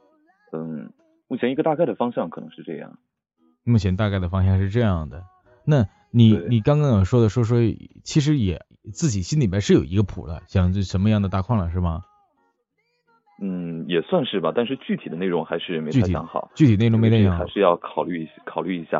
[0.53, 0.89] 嗯，
[1.27, 2.97] 目前一个大概的方向可能是这样。
[3.63, 5.23] 目前大概的方向是这样的。
[5.65, 7.59] 那你你刚刚有说的说说，
[8.03, 12.01] 其实也自己心里边是有一个谱了，想是什么样的大框了是吗？
[13.41, 18.99] 嗯，也算是吧，但是具体的内容还是没太想好，具体内容没太想好还是要考虑考虑一下。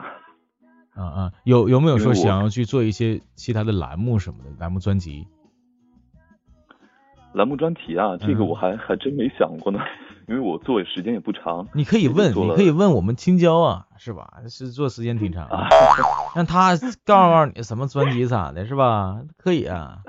[0.96, 5.28] 啊啊，有有没有说想要去做一些其他的栏目什么的栏目专辑？
[7.34, 9.80] 栏目专题啊，这个嗯我还、还真没想过呢，
[10.28, 11.68] 因为我做的时间也不长。
[11.74, 14.42] 你可以问，你可以问我们青椒啊，是吧？
[14.50, 15.68] 是做时间挺长的啊，
[16.36, 16.72] 让他
[17.06, 19.22] 告诉你什么专辑啥的，是吧？
[19.38, 20.00] 可以啊，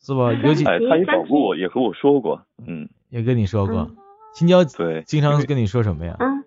[0.00, 0.32] 是吧？
[0.32, 3.96] 尤其哎，他也找过我，也和我说过，嗯，也跟你说过嗯，
[4.34, 6.16] 青椒对，经常跟你说什么呀？
[6.18, 6.44] 嗯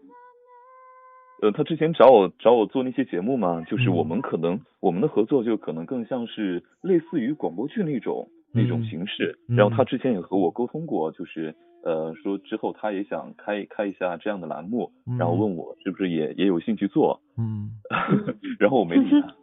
[1.39, 9.38] 呃，他之前找我找我做那些节目嘛，就是嗯我们可能、我们的合作就可能更像是类似于广播剧那种、那种嗯形式。
[9.47, 17.71] 嗯然后他之前也和我沟通过，就是呃说之后他也想开开一下这样的栏目，然后嗯问我是不是也也有兴趣做，嗯，
[18.59, 19.33] 然后我没理他。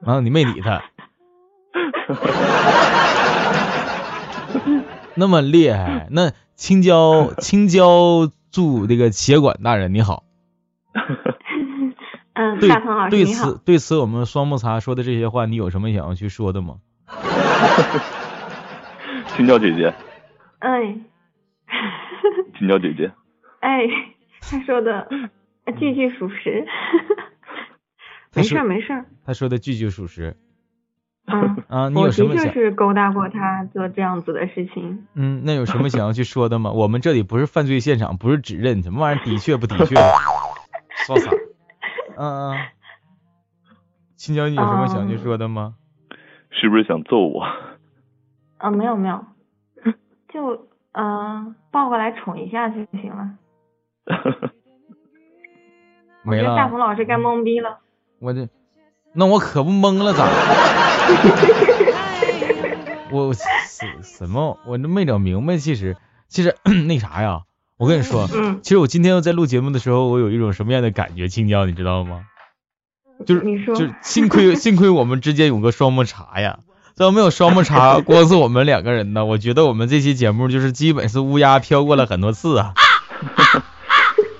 [0.00, 0.82] 然后你没理他，
[5.14, 6.08] 那么厉害。
[6.10, 10.24] 那青椒 青椒驻那个企业馆大人你好，
[12.34, 13.58] 嗯，对大鹏老师对你好此。
[13.64, 16.76] 对此我们双木茶说的这些话，你有什么想要去说的吗？
[19.36, 19.92] 青椒姐姐，
[20.60, 20.96] 哎，
[22.58, 23.12] 青椒姐姐，
[23.60, 23.80] 哎，
[24.40, 25.08] 他说的
[25.78, 26.66] 句句属实。
[28.34, 30.36] 没事没事儿，他说的句句属实
[31.26, 35.06] 嗯，啊，你有什么想的确是勾搭过他做这样子的事情。
[35.14, 36.70] 嗯，那有什么想要去说的吗？
[36.70, 40.02] 我们这里不是犯罪现场，不是指认什么玩意儿，的确不的确的，
[41.06, 41.30] 说啥？
[42.18, 42.56] 嗯嗯，
[44.16, 45.74] 青椒，你有什么想去说的吗？
[46.50, 47.42] 是不是想揍我？
[48.58, 49.24] 啊，没有没有，
[50.28, 53.30] 就呃抱过来宠一下就行了。
[56.24, 57.80] 我没觉得大鹏，老师该懵逼了。
[58.18, 58.48] 我这，
[59.12, 60.26] 那我可不懵了咋？
[63.12, 63.46] 我什
[64.02, 64.58] 什么？
[64.66, 65.96] 我都没整明白，其实
[66.28, 66.56] 其实
[66.88, 67.42] 那啥呀，
[67.76, 72.24] 我跟你说，嗯，其实我今天在录节目的时候，我有一种什么样的感觉，青椒，你知道吗？
[73.24, 76.60] 就是你说就是幸亏幸亏我们之间有个双木茶呀，
[77.04, 82.72] 要没有双木茶，光是我们两个人呢，我觉得我们这期节目就是基本是乌鸦飘过了很多次啊。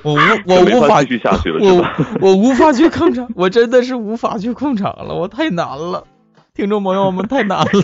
[0.03, 1.85] 我无我无法没法继续下去了我
[2.21, 6.07] 我无法去控场，我真的是无法去控场了，我太难了，
[6.55, 7.67] 听众朋友们太难了。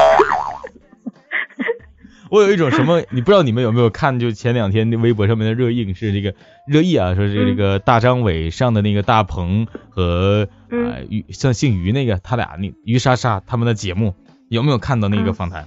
[2.30, 4.18] 我有一种什么，你不知道你们有没有看？
[4.18, 6.34] 就前两天那微博上面的热映是这个
[6.66, 14.14] 热议啊，说是这个大张伟上的那个大鹏和嗯呃于像姓于那个他俩那于莎莎他们的节目，
[14.52, 15.66] 有没有看到那个嗯访谈？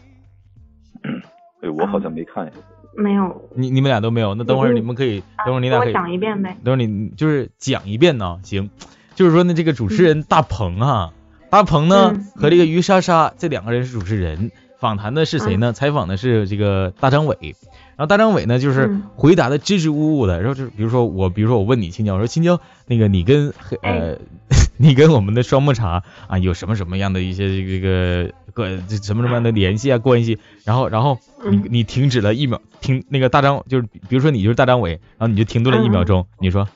[1.61, 2.51] 哎，我好像没看呀。
[2.95, 4.35] 没有，你你们俩都没有？
[4.35, 6.55] 那等会儿嗯你们可以，等会儿你俩可以，讲一遍呗。
[6.63, 8.69] 等会儿你就是讲一遍呢，行。
[9.15, 11.13] 就是说呢，这个主持人大鹏啊，
[11.49, 15.73] 大鹏呢嗯和这个于莎莎这两个人是主持人，访谈的是谁呢？
[15.73, 17.55] 采访的是这个大张伟。
[17.97, 19.03] 然后大张伟呢，就是嗯。
[19.15, 24.17] 回答的支支吾吾的，然后就是比如说我，比如说我问你青椒，我说青椒，那个你跟黑呃，
[24.77, 30.37] 你跟我们的双木茶啊有什么什么样的一些这个个这什么什么样的联系啊关系？
[30.63, 31.17] 然后然后
[31.49, 31.63] 你嗯。
[31.69, 36.67] 你停止了一秒，停那个大张就是比如说你就是大张伟，然后你就停顿了一秒钟，你说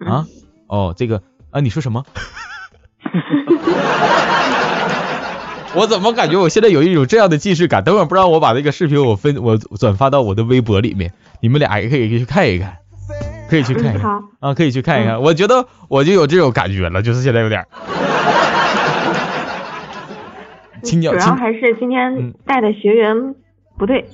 [0.00, 0.10] 嗯。
[0.12, 0.26] 啊？
[0.66, 2.04] 哦这个啊你说什么？
[5.74, 7.82] 我怎么感觉我现在有一种这样的既视感？
[7.82, 12.76] 等会儿不让我把这个视频我分我转发到我的微博里面，你们俩也可以去看一看，
[13.48, 15.22] 可以去看一嗯，看好，啊，可以去看一看。
[15.22, 17.66] 我觉得我就有这种感觉了，就是现在有点。
[20.82, 23.36] 主要还是今嗯天带的学员
[23.78, 24.04] 不对，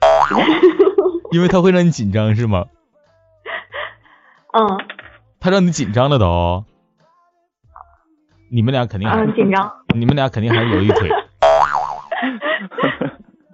[1.32, 2.66] 因为他会让你紧张是吗？
[4.52, 4.78] 嗯
[5.40, 6.64] 他让你紧张了都。
[8.48, 9.72] 你们俩肯定还嗯，紧张。
[10.00, 11.10] 你们俩肯定还有一腿。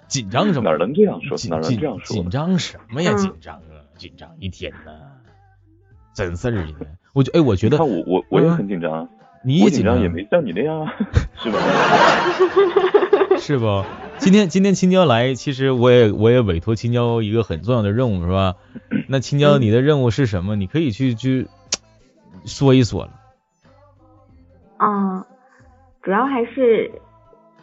[0.09, 0.71] 紧张什么？
[0.71, 1.37] 哪能这样说？
[1.37, 2.31] 紧哪能这样说紧？
[2.31, 3.13] 张什么呀？
[3.15, 3.61] 嗯紧张啊！
[3.97, 4.93] 紧张一天呢，
[6.15, 6.67] 真事儿呢。
[7.15, 9.09] 我觉哎，我觉得我我我也嗯很紧张啊，
[9.45, 10.93] 你也紧张也没像你那样啊，
[11.43, 11.59] 是吧？
[13.39, 13.85] 是不？
[14.19, 18.57] 今天今天青椒来，其实我也我也委托青椒一个很重要的任务，是吧？
[19.09, 20.57] 那青椒，嗯你的任务是什么？
[20.57, 21.49] 你可以去去
[22.45, 23.11] 说一说了。
[24.79, 25.25] 嗯，
[26.03, 26.91] 主要还是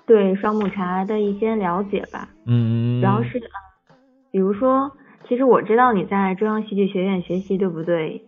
[0.06, 2.30] 对双木茶的一些了解吧。
[2.46, 3.96] 嗯，主要是，呃
[4.32, 4.92] 比如说，
[5.28, 8.24] 其实我知道你在中央戏剧学院学习，对不对？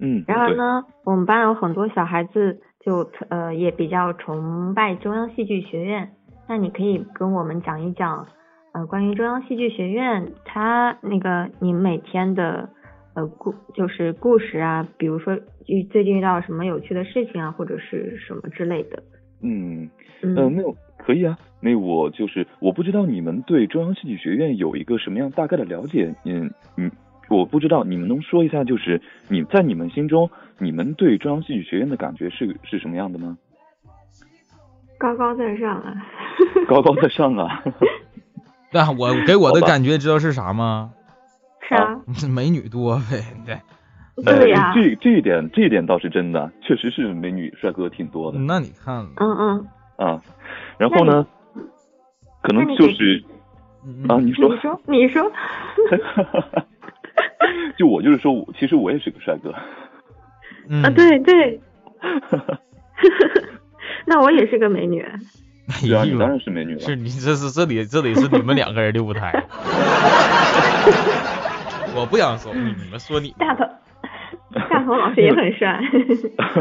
[0.00, 6.10] 嗯，然而呢，我们班有很多小孩子就呃也比较崇拜中央戏剧学院。
[6.48, 8.26] 那你可以跟我们讲一讲，
[8.72, 12.68] 呃，关于中央戏剧学院它那个你每天的
[13.14, 19.02] 呃故就是故事啊，比如说遇最近遇到什么有趣的事情啊，或者是什么之类的。
[19.44, 19.88] 嗯
[20.22, 20.62] 嗯，呃，那
[20.96, 21.38] 可以啊。
[21.60, 26.90] 那我就是我不知道你们对中央戏剧学院有一个什么样大概的了解，嗯嗯，
[27.28, 30.28] 我不知道你们能说一下，就是你在你们心中，
[30.58, 33.38] 你们对中央戏剧学院的感觉是是什么样的吗？
[34.98, 35.94] 高高在上啊。
[36.68, 37.62] 高高在上啊。
[38.72, 40.92] 那我给我的感觉知道是啥吗？
[41.68, 43.58] 是啊， 美女多呗，对。
[44.22, 48.38] 对呀、呃，这这一点这一点倒是真的，确实是美女帅哥挺多的。
[48.38, 50.22] 那你看，嗯嗯，啊。
[50.78, 51.26] 然后呢，
[52.42, 53.24] 可能就是
[53.84, 54.48] 嗯啊，你说。
[54.54, 55.32] 你，说你说，
[57.76, 59.52] 就我就是说我，其实我也是个帅哥。
[60.68, 60.82] 嗯。
[60.84, 61.60] 啊对对，
[64.06, 65.00] 那我也是个美女。
[65.02, 65.18] 哎
[65.82, 66.80] 对啊，你当然是美女了。
[66.80, 69.32] 是你这是这里这里是你们两个人的舞台，
[71.96, 73.34] 我不想说，你你们说你。
[73.38, 73.64] 大头，
[74.70, 75.80] 大头老师也很帅。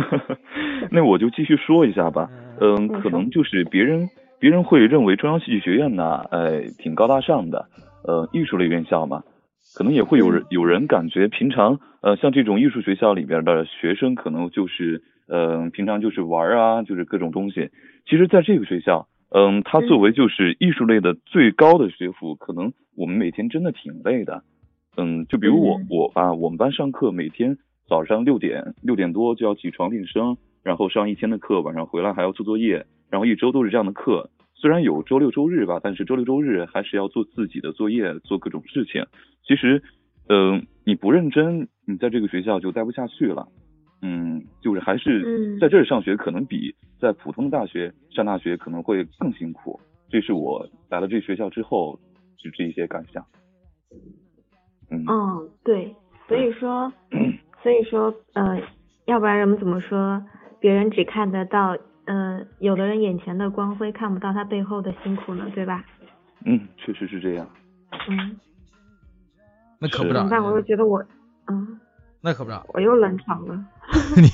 [0.92, 2.30] 那我就继续说一下吧。
[2.62, 4.10] 嗯，可能就是别人
[4.40, 7.68] 别人会认为中央戏剧学院呢，呃，挺高大上的，
[8.08, 9.24] 呃，艺术类院校嘛，
[9.76, 17.70] 可能也会有人有人感觉平常呃，像这种艺术学校里边的学生，可能就是嗯、呃，平常就是玩啊，就是各种东西。
[18.06, 24.44] 其实，在这个学校，嗯，它作为就是艺术类的最高的学府，可能我们每天真的挺累的。
[24.98, 27.58] 嗯，就比如我嗯我吧，我们班上课每天
[27.88, 34.30] 早上六点六点多就要起床练声，然后上一天的课，晚上回来还要做作业，然后一周都是这样的课。
[34.56, 39.06] 虽然有周六周日吧，但是周六周日还是要做自己的作业，做各种事情。
[39.46, 39.82] 其实，
[40.30, 43.48] 嗯、你不认真，你在这个学校就待不下去了。
[44.02, 49.80] 嗯，就是还是嗯在这儿上学，可能比在普通的大学上大学可能会更辛苦。
[50.10, 52.00] 这是我来了这学校之后
[52.38, 53.26] 就这一些感想。
[54.90, 55.96] 嗯，嗯，对，
[56.28, 56.92] 所以说，
[57.64, 58.60] 所以说，呃，
[59.06, 60.24] 要不然人们怎么说？
[60.60, 65.84] 别人只看得到，呃，有的人眼前的光辉，看不到他背后的辛苦呢，对吧？
[66.46, 67.48] 嗯，确实是这样。
[68.10, 68.38] 嗯
[69.80, 70.42] 那可不咋怎么办？
[70.44, 71.04] 我又的，觉得我，
[71.48, 71.80] 嗯，
[72.22, 72.64] 那可不咋。
[72.74, 73.66] 我又冷场了。
[74.16, 74.28] 你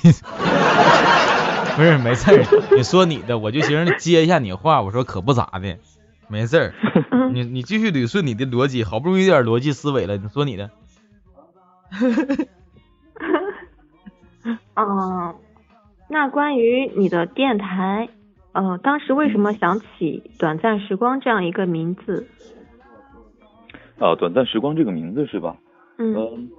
[1.76, 5.78] 不是没事儿，你说你的，我就寻思接一下你话，我说可不咋的，
[6.30, 6.74] 没事儿，
[7.12, 10.70] 嗯你你继续捋顺你的逻辑，好不容易有点逻辑思维了，你说你的。
[14.76, 15.36] 嗯，
[16.08, 18.10] 那关于你的电台，
[18.54, 22.28] 呃，当时为什么想起“短暂时光”这样一个名字？
[23.98, 25.58] 啊，短暂时光这个名字是吧？
[25.98, 26.50] 嗯嗯，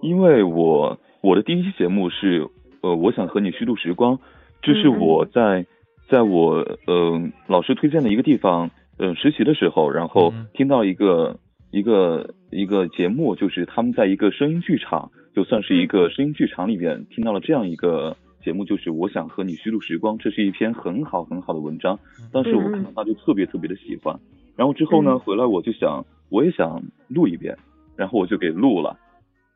[0.00, 2.48] 因为我我的第一期节目是
[2.80, 4.18] 呃，我想和你虚度时光，
[4.62, 5.66] 这是我在
[6.08, 8.70] 在我呃老师推荐的一个地方
[9.00, 11.38] 呃实习的时候，然后嗯听到一个
[11.70, 21.98] 一个一个节目，就是他们在一个声音剧场，就算是一个声音剧场里边听到了这样一个节目，就是我想和你虚度时光，这是一篇很好很好的文章，
[22.32, 24.18] 当时我看到它就特别特别的喜欢，
[24.56, 27.56] 然后之后呢嗯回来我就想我也想录一遍。
[27.96, 28.96] 然后我就给录了，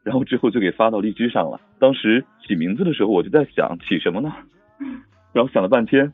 [0.03, 1.59] 然后之后就给发到荔枝上了。
[1.79, 4.31] 当时起名字的时候，我就在想起什么呢？
[5.33, 6.13] 然后想了半天，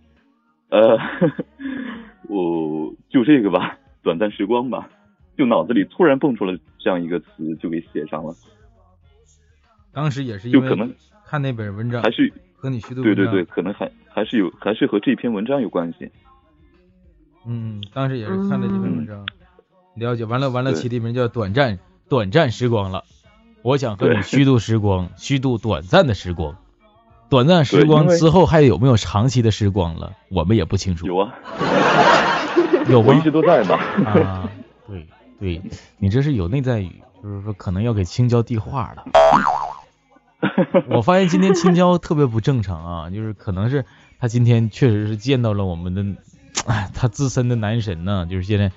[0.69, 0.97] 呃，
[2.31, 4.89] 我就这个吧， 短暂时光吧，
[5.37, 8.35] 就脑子里突然蹦出了这样一个词，就给写上了。
[9.93, 10.95] 当时也是因为就可能
[11.27, 16.11] 看那本文章，还是和你虚度对对对，可能还还是有还是和这篇文章有关系。
[17.47, 19.27] 嗯，当时也是看了这篇文嗯章，
[19.97, 23.05] 了解完了完了，起的名叫短暂短暂时光了。
[23.63, 26.57] 我想和你虚度时光， 虚度短暂的时光。
[27.29, 30.13] 短暂时光之后还有没有长期的时光了？
[30.31, 31.07] 我们也不清楚。
[31.07, 31.35] 有啊，
[32.89, 33.21] 有吗我一？
[33.21, 33.75] 直都在嘛。
[34.05, 34.49] 啊，
[34.87, 35.07] 对
[35.39, 35.63] 对，
[35.99, 36.91] 你这是有内在语，
[37.23, 39.05] 就是说可能要给青椒递话了。
[40.91, 43.85] 我发现今天青椒特别不正常啊，就是可能是
[44.19, 46.05] 他今天确实是见到了我们的，
[46.67, 48.73] 哎，他自身的男神呢，就是现在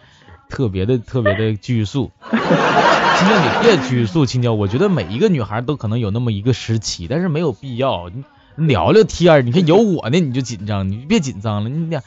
[0.49, 2.11] 特别的特别的拘束。
[2.29, 8.09] 青椒，你别拘束，青椒，我觉得每一个女孩都可能有那么一个时期，但是没有必要。
[8.09, 12.01] 你聊聊天儿，你看有我呢，你就紧张，你别紧张了，你俩。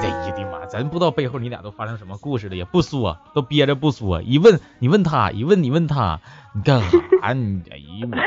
[0.00, 0.66] 你哎呀的妈！
[0.66, 4.22] 咱不知道背后你俩都发生什么故事了，也不说，都憋着不说。
[4.22, 6.20] 一问你问他，一问你问他，
[6.54, 6.80] 你干
[7.20, 7.32] 啥？
[7.34, 8.18] 你哎呀妈，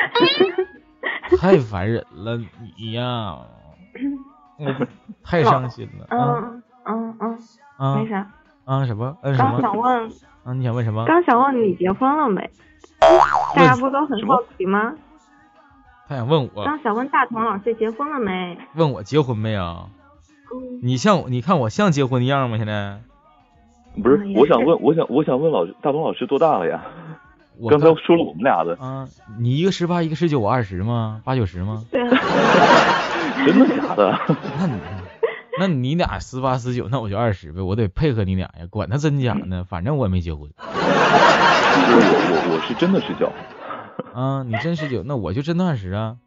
[1.38, 2.38] 太烦人了
[2.78, 3.38] 你呀！
[4.57, 4.88] 我
[5.24, 6.07] 太伤心了。
[6.09, 7.39] 嗯嗯嗯，
[7.78, 8.28] 啊没啥。
[8.66, 9.18] 啊什么？
[9.22, 9.78] 嗯什刚想？
[9.78, 10.11] 问，
[10.43, 11.05] 啊你想问什么？
[11.05, 12.49] 刚想问你结婚了没？
[13.55, 14.93] 大家不都很好奇吗？
[16.07, 18.57] 他想问我刚想问大同老师结婚了没？
[18.76, 19.89] 问我结婚没有？
[20.54, 22.58] 嗯，你像你看我像结婚的样吗？
[22.58, 23.00] 现在
[24.02, 26.84] 不是我想问，我想我想问老师，大东老师多大了呀？
[27.58, 29.08] 我刚才说了我们俩的，啊，
[29.39, 31.22] 你一个十八，一个十九，我二十吗？
[31.24, 31.86] 八九十吗？
[31.89, 32.10] 对啊，
[33.46, 34.20] 真的假的？
[34.60, 34.78] 那你
[35.58, 41.96] 那你俩十八十九，那我就二十呗，我得配合你俩呀，管他真假呢，反正我也没结婚 我
[42.32, 43.32] 我我是真的十九。
[44.14, 44.43] 啊。
[44.43, 46.18] 你真十九，那我就真的二十啊，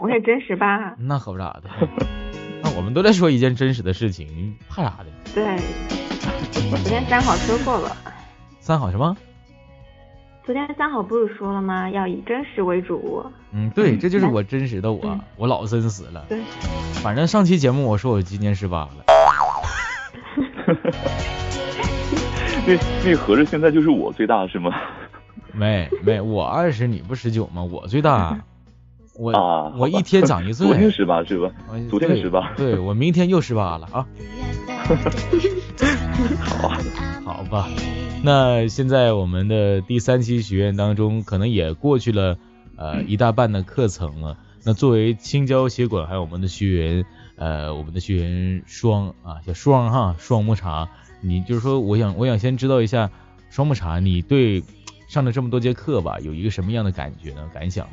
[0.00, 0.96] 我也真十八。
[0.98, 1.70] 那可不咋的。
[2.62, 5.06] 那我们都在说一件真实的事情，你怕啥的？
[5.34, 5.44] 对，
[6.70, 7.96] 我昨天三好说过了。
[8.60, 9.16] 三好什么？
[10.44, 11.88] 昨天三好不是说了吗？
[11.90, 13.24] 要以真实为主。
[13.52, 16.24] 嗯，对，这就是我真实的我嗯，我老真实了。
[16.28, 16.40] 对，
[17.02, 19.04] 反正上期节目我说我今年十八了，
[22.66, 24.72] 那那合着现在就是我最大是吗？
[25.52, 27.62] 没没，我二十你不十九吗？
[27.62, 28.38] 我最大，
[29.14, 30.66] 我、啊，我一天长一 岁。
[30.66, 31.50] 昨天十八是吧？
[31.90, 34.06] 昨天对18对我明天又十八了啊。
[36.40, 36.78] 好啊，
[37.24, 37.68] 好吧，
[38.22, 42.38] 那现在我们的第三期学院当中，可能也过去了
[42.76, 44.36] 呃一大半的课程了。
[44.64, 47.04] 那作为青椒协管，还有我们的学员，
[47.36, 50.88] 呃，我们的学员双啊，小双哈，双木茶，
[51.20, 53.10] 你就是说，我想我想先知道一下
[53.50, 54.62] 双木茶，你对
[55.08, 57.50] 上了这么多节课吧，有一个什么样的感觉呢？
[57.52, 57.92] 感想呢？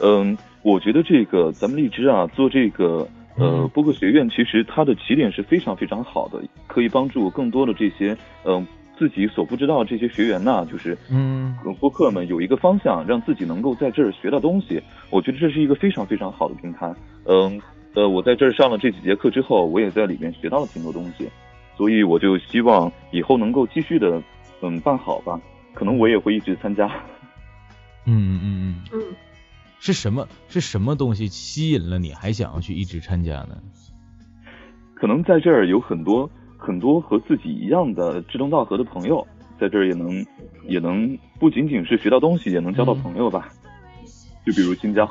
[0.00, 8.66] 嗯，我觉得这个咱们荔枝啊，做这个呃嗯播客学院，其实它的起点是非常非常好的，可以帮助更多的这些嗯、
[8.98, 14.82] 自己所不知道这些学员呐、就是嗯呃播客们有一个方向，让自己能够在这儿学到东西。
[15.10, 16.92] 我觉得这是一个非常非常好的平台。
[17.26, 17.60] 嗯
[17.94, 21.28] 呃，我在这儿上了这几节课之后，我也在里面学到了挺多东西，
[21.76, 24.22] 所以我就希望以后能够继续的
[24.62, 25.38] 嗯办好吧。
[25.74, 26.86] 可能我也会一直参加。
[28.06, 29.02] 嗯嗯嗯嗯，嗯，
[29.84, 33.58] 是什么是什么东西吸引了你，还想要去一直参加呢？
[34.94, 39.26] 可能在这儿有很多很多和自己一样的志同道合的朋友，
[39.58, 40.24] 在这儿也能
[40.68, 43.48] 也能不仅仅是学到东西，也能交到朋友吧。
[44.46, 45.04] 就比如青椒，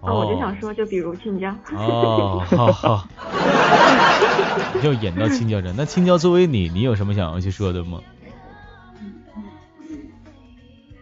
[0.00, 1.54] 哦，我就想说，就比如青椒。
[1.74, 3.06] 哦，好好，
[4.82, 5.70] 又演到青椒这。
[5.74, 8.00] 那青椒作为你，你有什么想要去说的吗？
[9.02, 9.12] 嗯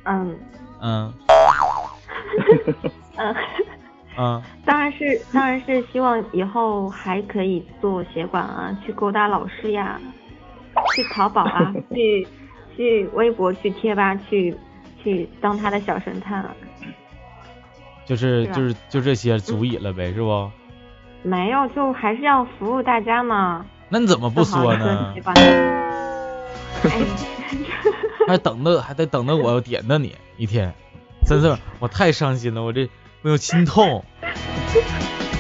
[0.07, 0.37] 嗯
[0.81, 1.13] 嗯，
[4.17, 10.01] 嗯， 当然是当然是希望以后还可以做协管啊，去勾搭老师呀，
[10.95, 12.27] 去淘宝啊， 去
[12.77, 14.57] 去微博、去贴吧、去
[15.03, 16.55] 去当他的小神探啊。
[18.07, 20.51] 就是就是就这些足以了呗，是不？
[21.23, 23.65] 没有，就还是要服务大家嘛。
[23.89, 25.15] 那你怎么不说呢？
[28.27, 30.73] 还等着还得等着我点着你一天，
[31.27, 32.89] 真是我太伤心了，我这
[33.23, 34.05] 我有心痛。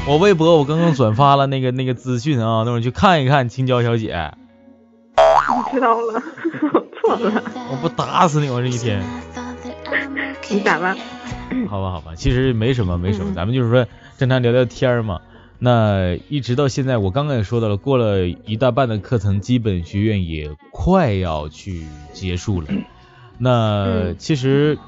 [0.06, 4.32] 我微博我刚刚转发了那个那个资讯啊，那会儿去看一看青椒小姐，
[5.16, 6.22] 我知道了，
[6.72, 7.42] 我错了。
[7.70, 9.02] 我不打死你我这一天。
[10.50, 10.94] 你咋了？
[11.68, 13.86] 好吧好吧，其实没什么没什么，嗯咱们就是说
[14.18, 15.20] 正常聊聊天嘛。
[15.58, 22.68] 那一直到现在，我刚刚也说到了，过了一大半的课程，基本学院也快要去结束了。
[23.38, 24.78] 那嗯其实，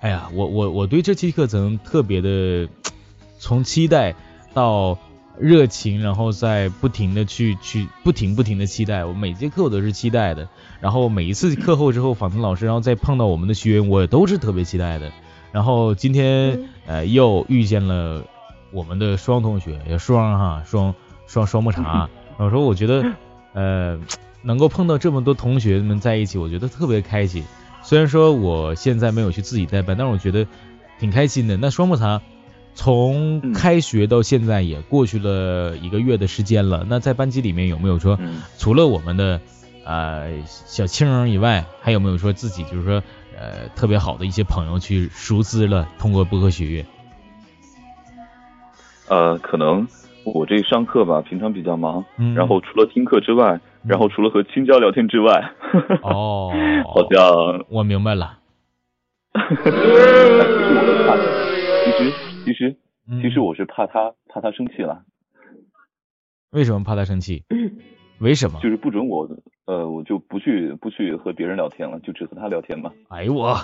[0.00, 2.68] 哎呀，我我我对这期课程特别的，
[3.40, 4.14] 从期待
[4.54, 4.96] 到
[5.38, 10.48] 热情，然后再不停的去去不停不停的期待，我每节课我都是期待的。
[10.80, 15.10] 然后每一次课后之后，访谈老师，然后再碰到我们的学员，我也都是特别期待的。
[15.50, 18.22] 然后今天嗯呃又遇见了
[18.70, 20.94] 我们的双同学，也双哈双
[21.26, 22.08] 双双木茶。
[22.38, 23.04] 我说我觉得
[23.52, 23.98] 呃
[24.42, 27.42] 能够碰到这么多同学们在一起，我觉得特别开心。
[27.88, 30.46] 虽然说我现在没有去自己带班，但是我觉得
[31.00, 31.56] 挺开心的。
[31.56, 32.20] 那双木茶
[32.74, 39.40] 从嗯开学到现在也过去了一个月的时间了，那在班级里面有没有说嗯除了我们的
[39.86, 43.02] 呃小青儿以外，还有没有说自己就是说
[43.38, 46.86] 呃特别好的一些朋友去熟知了，通过播客学院？
[49.08, 49.88] 呃，可能
[50.24, 55.52] 我这上课吧，平常比较忙，嗯然后除了听课之外，然后除了和青椒聊天之外，
[56.02, 56.52] 哦，
[56.84, 58.38] 好像我明白了。
[61.84, 62.12] 其实
[62.44, 62.76] 其实
[63.22, 65.02] 其实我是怕他怕他生气了，
[66.50, 67.44] 为什么怕他生气？
[68.20, 68.58] 为什么？
[68.60, 69.28] 就是不准我
[69.66, 72.90] 呃我就不去不去和别人聊天了，就只和他聊天嘛。
[73.08, 73.62] 哎呦我扯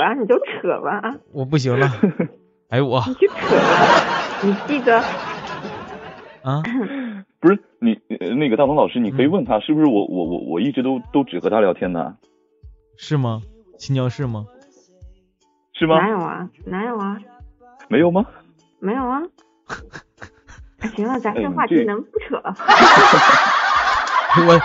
[0.00, 1.86] 吧，你就扯吧啊，我不行了，
[2.70, 4.98] 哎呦我你去扯吧，你记得。
[6.42, 6.60] 啊，
[7.38, 12.14] 不是你呃那个大鹏老师，你嗯可以问他是不是我我我我一直都都只和他聊天呢？
[12.96, 13.42] 是吗？
[13.78, 14.46] 青椒是吗？
[15.74, 15.96] 是吗？
[16.00, 16.48] 哪有啊？
[16.64, 17.18] 哪有啊？
[17.88, 18.24] 没有吗？
[18.78, 19.20] 没有啊。
[20.78, 22.54] 哎行了，咱这话题能不扯了？
[24.46, 24.60] 我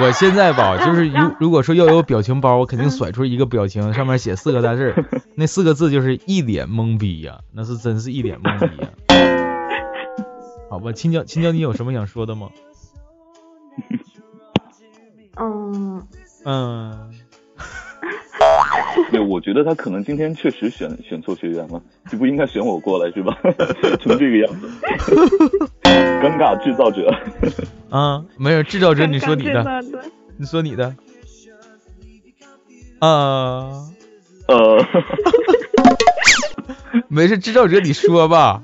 [0.00, 4.94] 我现在吧，就是如如果说要有表情包，我肯定甩出一个表情，上面写四个大字，
[5.36, 8.88] 那四个字就是一脸懵逼呀、那是真是一脸懵逼呀、
[10.72, 12.48] 好吧，青椒青椒，你有什么想说的吗？
[15.38, 16.02] 嗯，
[16.46, 17.10] 嗯，
[19.12, 23.36] 对，我觉得他可能今天确实选选错学员了，就不应该选我过来是吧？
[24.00, 24.70] 成这个样子，
[25.82, 27.14] 尴尬制造者。
[27.90, 29.84] 啊，没事，制造者你说你的，
[30.38, 30.96] 你说你的，
[32.98, 33.90] 啊，
[34.48, 34.86] 呃，
[37.08, 38.62] 没事，制造者你说吧，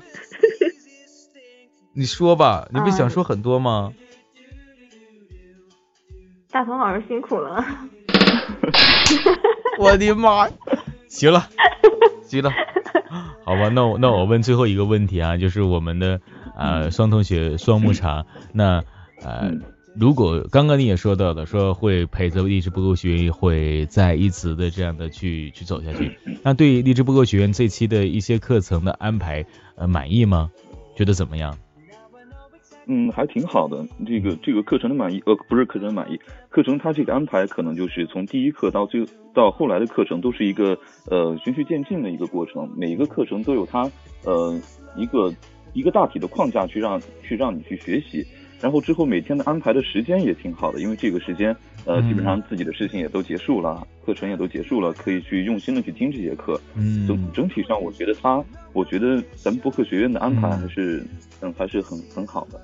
[1.93, 3.93] 你说吧，你不嗯想说很多吗？
[6.51, 7.63] 大鹏老师辛苦了。
[9.79, 10.47] 我的妈！
[11.07, 11.47] 行了，
[12.23, 12.51] 行了，
[13.43, 16.19] 好吧，那我那我问最后一个问题啊，就是我们的
[16.57, 18.83] 呃双同学双木茶，那
[19.21, 19.61] 呃嗯
[19.95, 30.51] 如果刚刚你也说到了，说会陪着励志播客学院会再一直的这样的去去走下去， 那对励志播客学院这期的一些课程的安排呃满意吗？
[30.95, 31.57] 觉得怎么样？
[32.91, 33.85] 嗯，还挺好的。
[34.03, 36.19] 这个这个课程的满意，呃，不是课程的满意，
[36.49, 40.75] 课程它这个安排可能就是从第一课到最到后来的课程都是一个
[41.07, 43.89] 呃循序渐进的一个过程，每一个课程都有它
[44.25, 44.59] 呃
[44.95, 45.31] 一个
[45.73, 48.25] 一个大体的框架去让去让你去学习，
[48.59, 56.59] 然后之后每天的安排的时间也挺好的，因为这个时间呃嗯基本上自己的事情也都结束了，课程也都结束了，可以去用心的去听这节课。
[56.73, 61.05] 嗯整整体上，我觉得它，我觉得咱们播客学院的安排嗯还是
[61.41, 62.59] 嗯还是很很好的。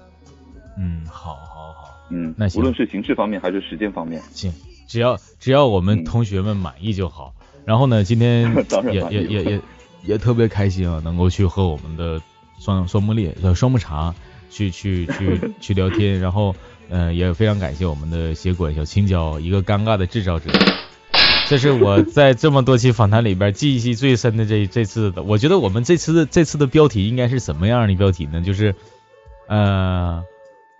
[0.78, 1.92] 嗯，好好好。
[2.10, 4.54] 嗯，那行无论是形式方面还是时间方面，行，
[4.88, 7.34] 只要只要我们嗯同学们满意就好。
[7.66, 8.54] 然后呢，今天
[8.94, 9.62] 也也也也
[10.04, 12.22] 也特别开心啊，能够去和我们的
[12.60, 14.14] 双双木烈呃双木茶
[14.52, 16.56] 去去去 去聊天，然后
[16.90, 20.52] 呃也非常感谢我们的协管小青椒，一个尴尬的制造者。
[21.48, 28.42] 这是我在这么多期访谈里边记忆最深的这这次的，我觉得我们这次的这次的标题应该是什么样的标题呢？
[28.42, 28.74] 就是
[29.48, 30.24] 呃，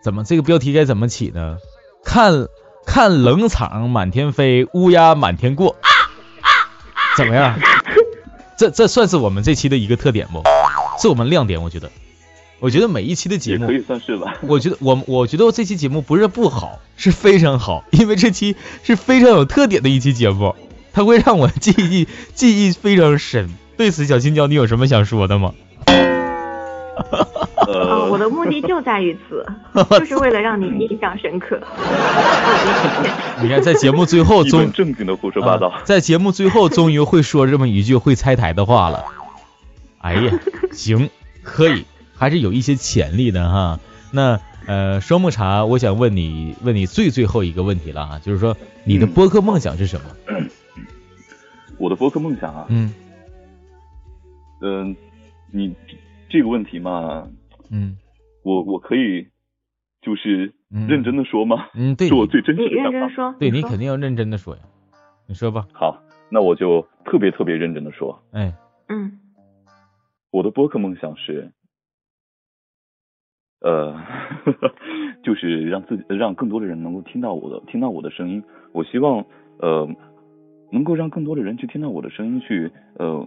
[0.06, 1.58] 怎么这个标题该怎么起呢？
[2.04, 2.48] 看
[2.86, 5.76] 看冷场满天飞，乌鸦满天过。
[5.82, 5.90] 啊
[7.18, 7.60] 怎么样？
[8.56, 10.44] 这这算是我们这期的一个特点不？
[11.02, 11.90] 是我们亮点，我觉得。
[12.60, 14.36] 我觉得每一期的节目也可，以算是吧。
[14.42, 20.54] 我觉得我我觉得这期节目不是不好，是非常好，因为这期是非常有特点的一期节目，
[20.94, 23.50] 它会让我记忆记忆非常深。
[23.76, 25.56] 对此，小青椒，你有什么想说的吗？
[28.30, 29.46] 目的就在于此，
[30.00, 31.60] 就是为了让你印象深刻。
[33.42, 35.82] 你看，在节目最后一终本正经的胡说八道啊。
[35.84, 39.04] 在节目最后终于会说这么一句会拆台的话了。
[40.00, 40.32] 哎呀，
[40.72, 41.10] 行，
[41.44, 43.80] 可以，还是有一些潜力的哈。
[44.12, 50.06] 那呃，双木茶，我想问你，问你最最后一个问题了啊，就是说你的嗯播客梦想是什么？
[51.78, 52.94] 我的播客梦想啊，嗯
[54.62, 54.96] 嗯、
[55.52, 55.76] 你
[56.30, 57.28] 这个问题嘛，
[57.70, 57.98] 嗯
[58.46, 59.28] 我我可以
[60.02, 61.68] 就是嗯认真的说吗？
[61.74, 62.92] 嗯，对， 你是我最真实的想法。
[62.92, 64.62] 认真说，对你肯定要认真的说呀。
[65.28, 65.98] 你说吧，好，
[66.30, 68.54] 那我就特别特别认真的说，哎，
[68.90, 69.20] 嗯
[70.32, 71.52] 我的播客梦想是，
[73.62, 74.00] 呃，
[75.24, 78.44] 就是让自己让更多的人能够听到我的听到我的声音。
[78.74, 79.26] 我希望
[79.60, 79.90] 呃
[80.72, 83.26] 能够让更多的人去听到我的声音，去呃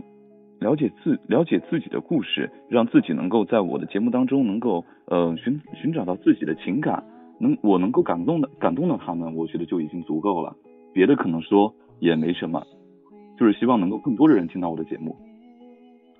[0.61, 7.05] 了解自了解自己的故事，让自己能够在我的节目当中能够呃寻寻找到自己的情感，
[7.39, 10.57] 能我能够感动的感动到他们，我觉得就已经足够了。
[10.93, 12.67] 别的可能说也没什么，
[13.39, 15.17] 就是希望能够更多的人听到我的节目。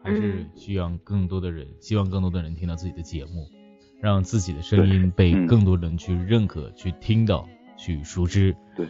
[0.03, 3.49] 还是嗯需要更多的人，希望更多的人听到自己的节目，
[4.01, 8.55] 让自己的声音被嗯更多人去认可、去听到、去熟知。
[8.77, 8.87] 对。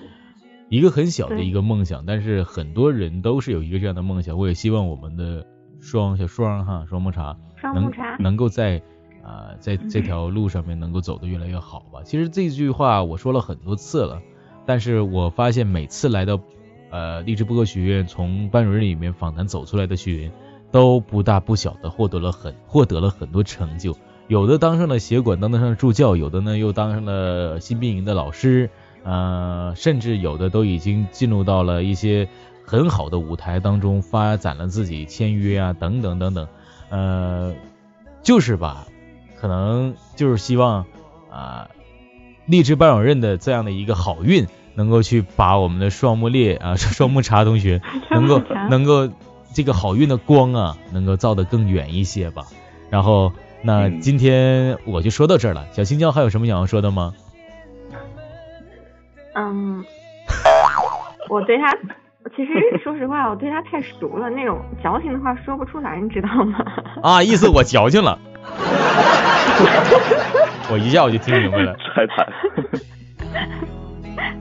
[0.69, 4.37] 一个很小的一个梦想，但是很多人都是有一个这样的梦想。
[4.37, 5.47] 我也希望我们的
[5.81, 8.83] 双小双哈双木茶能双木茶能够在
[9.21, 12.01] 啊、在这条路上面能够走得越来越好吧。
[12.03, 14.23] 其实这句话我说了很多次了，
[14.65, 16.41] 但是我发现每次来到
[16.89, 20.33] 呃励志播客学院，从班主任里面访谈走出来的学员，
[20.71, 23.95] 都不大不小的获得了很获得了很多成就，
[24.29, 28.71] 有的当上了协管，当得上了助教，有的呢又当上了新兵营的老师，
[29.05, 32.29] 呃，甚至有的都已经进入到了一些
[32.65, 36.49] 很好的舞台当中，发展了自己签约啊，等等等等，
[36.91, 37.55] 呃，
[38.23, 38.87] 就是吧，
[39.41, 40.85] 可能就是希望
[41.31, 41.69] 啊、
[42.47, 47.81] 励志班主任的这样的一个好运，能够去把我们的双木烈啊 双木茶同学
[48.11, 49.09] 能够能够
[49.55, 52.47] 这个好运的光啊，能够照得更远一些吧。
[52.91, 53.33] 然后
[53.63, 57.15] 那嗯今天我就说到这儿了，小青椒还有什么想要说的吗？
[59.39, 59.85] 嗯，
[61.29, 61.73] 我对他，
[62.35, 66.59] 其实说实话，我对他太熟了，那种矫情的话说不出来，你知道吗？
[67.05, 68.19] 啊，意思我矫情了，
[70.73, 71.77] 我一下我就听明白了。
[71.95, 72.27] 拆台。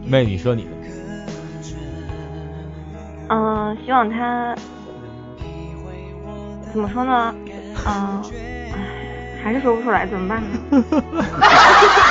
[0.03, 0.71] 妹，你说你的，
[3.29, 4.55] 嗯、希望他
[6.73, 7.35] 怎么说呢？
[7.85, 8.23] 嗯、
[8.73, 10.47] 唉还是说不出来，怎么办呢？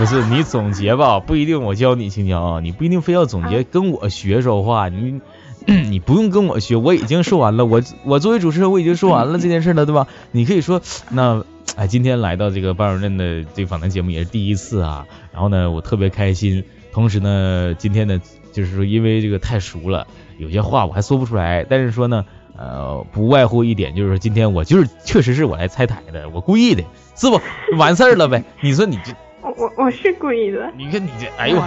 [0.00, 5.20] 不是你总结吧，不一定我教你青椒啊，你不一定非要总结跟我学说话，你
[5.90, 10.06] 你不用跟我学，我已经说完了，我我作为主持人我已经说完了这件事了，对吧？
[10.32, 10.80] 你可以说
[11.10, 11.44] 那
[11.76, 18.18] 哎，今天来到这个班主任的这个访谈节目也是第一次啊，然后呢，我特别开心，同时呢，今天呢，
[18.54, 20.06] 就是说因为这个太熟了，
[20.38, 22.24] 有些话我还说不出来，但是说呢。
[22.58, 26.84] 呃，不外乎一点，就是说今天我就是确实是我来拆台的，我故意的，
[27.16, 27.40] 是不？
[27.78, 28.44] 完事儿了呗？
[28.60, 29.14] 你说你这，
[29.50, 30.70] 我我我是故意的。
[30.76, 31.60] 你看你这，哎呦，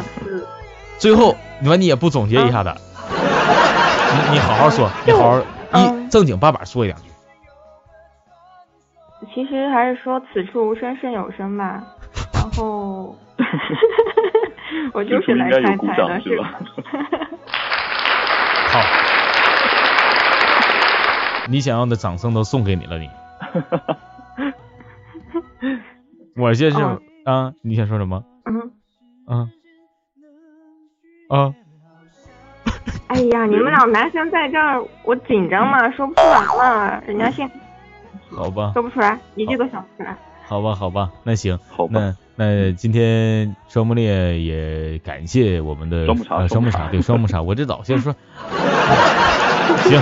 [0.97, 2.73] 最后你说你也不总结一下子，
[3.09, 7.09] 你你好好说，你好好一嗯正经八百说一两句。
[9.34, 11.84] 其实还是说此处无声胜有声吧。
[12.34, 13.15] 然后
[14.93, 16.59] 我就是来该有鼓拆台的，掌是吧吧？
[18.67, 18.79] 好，
[21.49, 23.09] 你想要的掌声都送给你了，你。
[26.36, 28.24] 我这是哦啊，你想说什么？
[28.45, 28.71] 嗯，
[29.26, 29.49] 啊
[31.30, 31.53] 啊，
[33.07, 37.49] 哎呀，你们俩男生在这儿，我紧张嘛，说不出来嘛，人家先
[38.30, 40.15] 好吧，说不出来，一句都想不出来。
[40.45, 48.13] 好吧，好吧，那行，好吧，那那今天双木烈也感谢我们的双木茶呃双木茶，双木茶对双木茶，我这早先说，
[49.88, 50.01] 行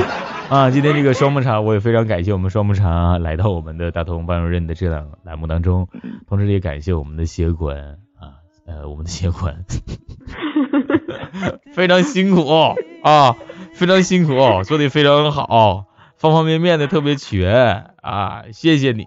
[0.51, 5.87] 啊，今天这个双木茶我也非常感谢我们双木茶来到我们的大同班主任的这档栏目当中，
[6.27, 7.77] 同时也感谢我们的协管
[8.19, 9.63] 啊，呃，我们的协管
[11.71, 13.37] 非常辛苦哦啊，
[13.71, 15.85] 非常辛苦哦，做的非常好，
[16.17, 19.05] 方方面面的特别全啊，谢谢你，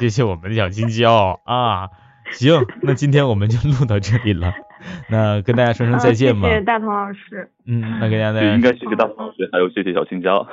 [0.00, 1.90] 谢谢我们的小青椒啊。
[2.32, 4.54] 行，那今天我们就录到这里了，
[5.10, 6.48] 那跟大家说声再见吧。
[6.48, 7.50] 谢谢大同老师。
[7.66, 10.46] 嗯，那跟大家对，应该谢谢大鹏老师，还有谢谢小青椒。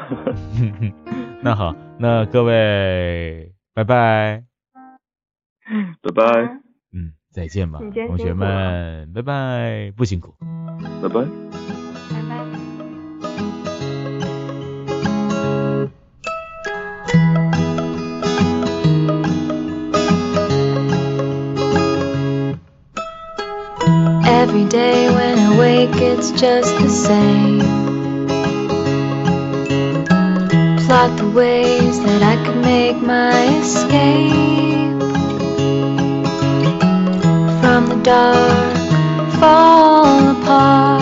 [1.42, 4.44] 那好，那各位，拜拜。
[6.02, 6.24] 拜拜，
[6.94, 10.34] 嗯，再见吧同学们，拜拜，不辛苦。
[11.02, 11.22] 拜拜。
[12.10, 12.22] 拜
[17.44, 17.47] 拜。
[24.48, 27.60] Every day when I wake, it's just the same.
[30.86, 35.02] Plot the ways that I could make my escape
[37.60, 38.78] from the dark,
[39.38, 41.02] fall apart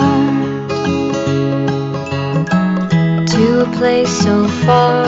[3.28, 5.06] to a place so far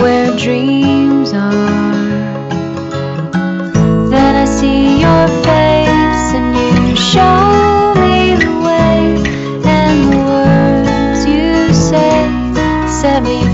[0.00, 2.52] where dreams are.
[4.10, 6.56] Then I see your face and
[6.88, 7.47] you show
[13.00, 13.47] set me